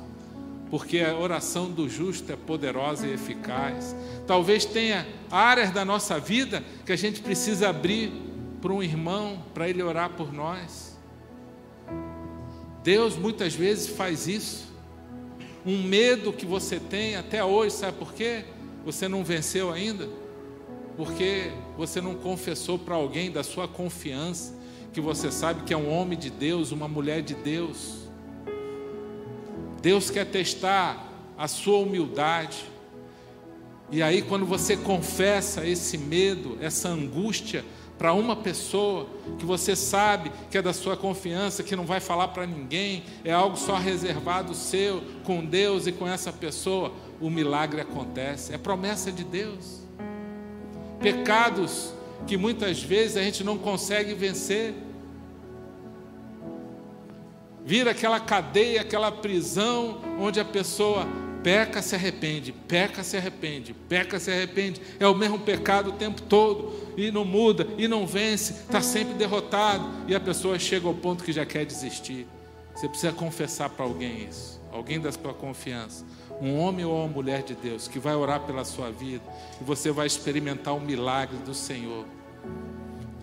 porque 0.71 1.01
a 1.01 1.17
oração 1.17 1.71
do 1.71 1.89
justo 1.89 2.33
é 2.33 2.37
poderosa 2.37 3.07
e 3.07 3.13
eficaz. 3.13 3.95
Talvez 4.27 4.65
tenha 4.65 5.07
áreas 5.31 5.71
da 5.71 5.85
nossa 5.85 6.19
vida 6.19 6.63
que 6.85 6.93
a 6.93 6.97
gente 6.97 7.21
precisa 7.21 7.69
abrir 7.69 8.13
para 8.61 8.73
um 8.73 8.83
irmão, 8.83 9.43
para 9.55 9.69
ele 9.69 9.83
orar 9.83 10.11
por 10.11 10.33
nós. 10.33 10.97
Deus 12.83 13.17
muitas 13.17 13.55
vezes 13.55 13.89
faz 13.89 14.27
isso. 14.27 14.67
Um 15.65 15.83
medo 15.83 16.33
que 16.33 16.47
você 16.47 16.79
tem 16.79 17.17
até 17.17 17.45
hoje, 17.45 17.75
sabe 17.75 17.99
por 17.99 18.13
quê? 18.13 18.45
Você 18.85 19.09
não 19.09 19.25
venceu 19.25 19.73
ainda? 19.73 20.09
Porque 20.97 21.51
você 21.77 22.01
não 22.01 22.15
confessou 22.15 22.79
para 22.79 22.95
alguém 22.95 23.31
da 23.31 23.43
sua 23.43 23.67
confiança, 23.67 24.55
que 24.93 25.01
você 25.01 25.31
sabe 25.31 25.65
que 25.65 25.75
é 25.75 25.77
um 25.77 25.93
homem 25.93 26.19
de 26.19 26.31
Deus, 26.31 26.71
uma 26.71 26.89
mulher 26.89 27.23
de 27.23 27.35
Deus. 27.35 28.06
Deus 29.87 30.11
quer 30.11 30.27
testar 30.27 31.13
a 31.39 31.47
sua 31.47 31.79
humildade. 31.79 32.65
E 33.89 34.03
aí, 34.03 34.21
quando 34.21 34.45
você 34.45 34.77
confessa 34.77 35.65
esse 35.65 35.97
medo, 35.97 36.59
essa 36.61 36.89
angústia, 36.89 37.65
para 37.97 38.13
uma 38.13 38.35
pessoa 38.35 39.07
que 39.39 39.47
você 39.47 39.77
sabe 39.77 40.33
que 40.51 40.59
é 40.59 40.63
da 40.63 40.73
sua 40.73 40.97
confiança, 40.97 41.63
que 41.63 41.77
não 41.77 41.87
vai 41.87 42.01
falar 42.01 42.27
para 42.29 42.45
ninguém, 42.45 43.05
é 43.25 43.33
algo 43.33 43.57
só 43.57 43.77
reservado 43.77 44.57
seu, 44.57 45.05
com 45.23 45.45
Deus 45.45 45.87
e 45.87 45.93
com 45.93 46.05
essa 46.09 46.33
pessoa, 46.33 46.93
o 47.21 47.31
milagre 47.31 47.81
acontece. 47.81 48.53
É 48.53 48.59
promessa 48.59 49.13
de 49.13 49.23
Deus. 49.23 49.83
Pecados 50.99 51.93
que 52.27 52.37
muitas 52.37 52.83
vezes 52.83 53.17
a 53.17 53.23
gente 53.23 53.45
não 53.45 53.57
consegue 53.57 54.15
vencer. 54.15 54.75
Vira 57.67 57.91
aquela 57.91 58.21
cadeia, 58.21 58.81
aquela 58.81 59.11
prisão, 59.11 60.01
onde 60.21 60.39
a 60.39 60.45
pessoa 60.45 61.05
peca, 61.43 61.83
se 61.83 61.97
arrepende, 61.97 62.53
peca, 62.53 63.03
se 63.03 63.17
arrepende, 63.17 63.75
peca, 63.89 64.21
se 64.21 64.31
arrepende. 64.31 64.81
É 65.01 65.07
o 65.09 65.17
mesmo 65.17 65.37
pecado 65.41 65.91
o 65.91 65.93
tempo 65.95 66.23
todo, 66.23 66.73
e 66.97 67.11
não 67.11 67.25
muda, 67.25 67.67
e 67.77 67.89
não 67.89 68.07
vence, 68.07 68.53
está 68.53 68.81
sempre 68.81 69.15
derrotado, 69.15 69.85
e 70.07 70.15
a 70.15 70.21
pessoa 70.21 70.57
chega 70.61 70.87
ao 70.87 70.95
ponto 70.95 71.25
que 71.25 71.33
já 71.33 71.45
quer 71.45 71.67
desistir. 71.67 72.29
Você 72.73 72.89
precisa 72.89 73.13
confessar 73.13 73.69
para 73.71 73.85
alguém 73.85 74.29
isso, 74.29 74.61
alguém 74.71 75.01
da 75.01 75.11
sua 75.11 75.35
confiança, 75.35 76.05
um 76.41 76.57
homem 76.61 76.85
ou 76.85 76.97
uma 76.97 77.09
mulher 77.09 77.43
de 77.43 77.57
Deus, 77.57 77.89
que 77.89 77.99
vai 77.99 78.15
orar 78.15 78.43
pela 78.43 78.65
sua 78.65 78.93
vida, 78.93 79.25
e 79.61 79.65
você 79.65 79.91
vai 79.91 80.07
experimentar 80.07 80.73
o 80.73 80.81
milagre 80.81 81.39
do 81.39 81.53
Senhor. 81.53 82.07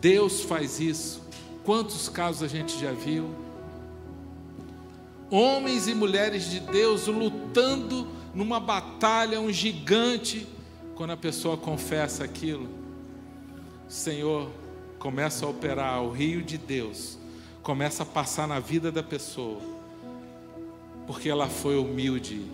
Deus 0.02 0.42
faz 0.42 0.82
isso. 0.82 1.24
Quantos 1.64 2.10
casos 2.10 2.44
a 2.44 2.48
gente 2.48 2.78
já 2.78 2.92
viu? 2.92 3.43
Homens 5.34 5.88
e 5.88 5.96
mulheres 5.96 6.50
de 6.50 6.60
Deus 6.60 7.08
lutando 7.08 8.08
numa 8.36 8.60
batalha, 8.60 9.42
um 9.42 9.52
gigante. 9.52 10.48
Quando 10.94 11.10
a 11.10 11.18
pessoa 11.18 11.58
confessa 11.58 12.24
aquilo, 12.24 12.70
o 13.88 13.92
Senhor 13.92 14.48
começa 15.00 15.44
a 15.44 15.50
operar, 15.50 16.04
o 16.04 16.12
rio 16.12 16.44
de 16.44 16.56
Deus 16.56 17.18
começa 17.64 18.04
a 18.04 18.06
passar 18.06 18.48
na 18.48 18.60
vida 18.60 18.92
da 18.92 19.02
pessoa, 19.02 19.60
porque 21.08 21.30
ela 21.30 21.48
foi 21.48 21.78
humilde. 21.78 22.46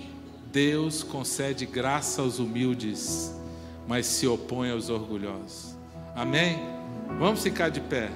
Deus 0.50 1.04
concede 1.04 1.66
graça 1.66 2.22
aos 2.22 2.40
humildes, 2.40 3.36
mas 3.88 4.06
se 4.06 4.26
opõe 4.26 4.72
aos 4.72 4.90
orgulhosos. 4.90 5.76
Amém? 6.16 6.60
Vamos 7.20 7.44
ficar 7.44 7.70
de 7.70 7.82
pé. 7.82 8.10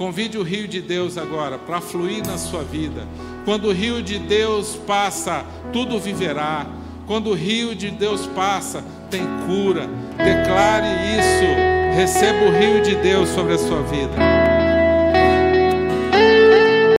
Convide 0.00 0.38
o 0.38 0.42
rio 0.42 0.66
de 0.66 0.80
Deus 0.80 1.18
agora 1.18 1.58
para 1.58 1.78
fluir 1.78 2.26
na 2.26 2.38
sua 2.38 2.62
vida. 2.64 3.06
Quando 3.44 3.66
o 3.68 3.70
rio 3.70 4.02
de 4.02 4.18
Deus 4.18 4.74
passa, 4.86 5.44
tudo 5.74 6.00
viverá. 6.00 6.66
Quando 7.06 7.28
o 7.28 7.34
rio 7.34 7.74
de 7.74 7.90
Deus 7.90 8.26
passa, 8.28 8.82
tem 9.10 9.20
cura. 9.46 9.86
Declare 10.16 10.88
isso. 11.18 11.98
Receba 11.98 12.46
o 12.46 12.50
rio 12.50 12.82
de 12.82 12.94
Deus 12.94 13.28
sobre 13.28 13.52
a 13.52 13.58
sua 13.58 13.82
vida. 13.82 14.49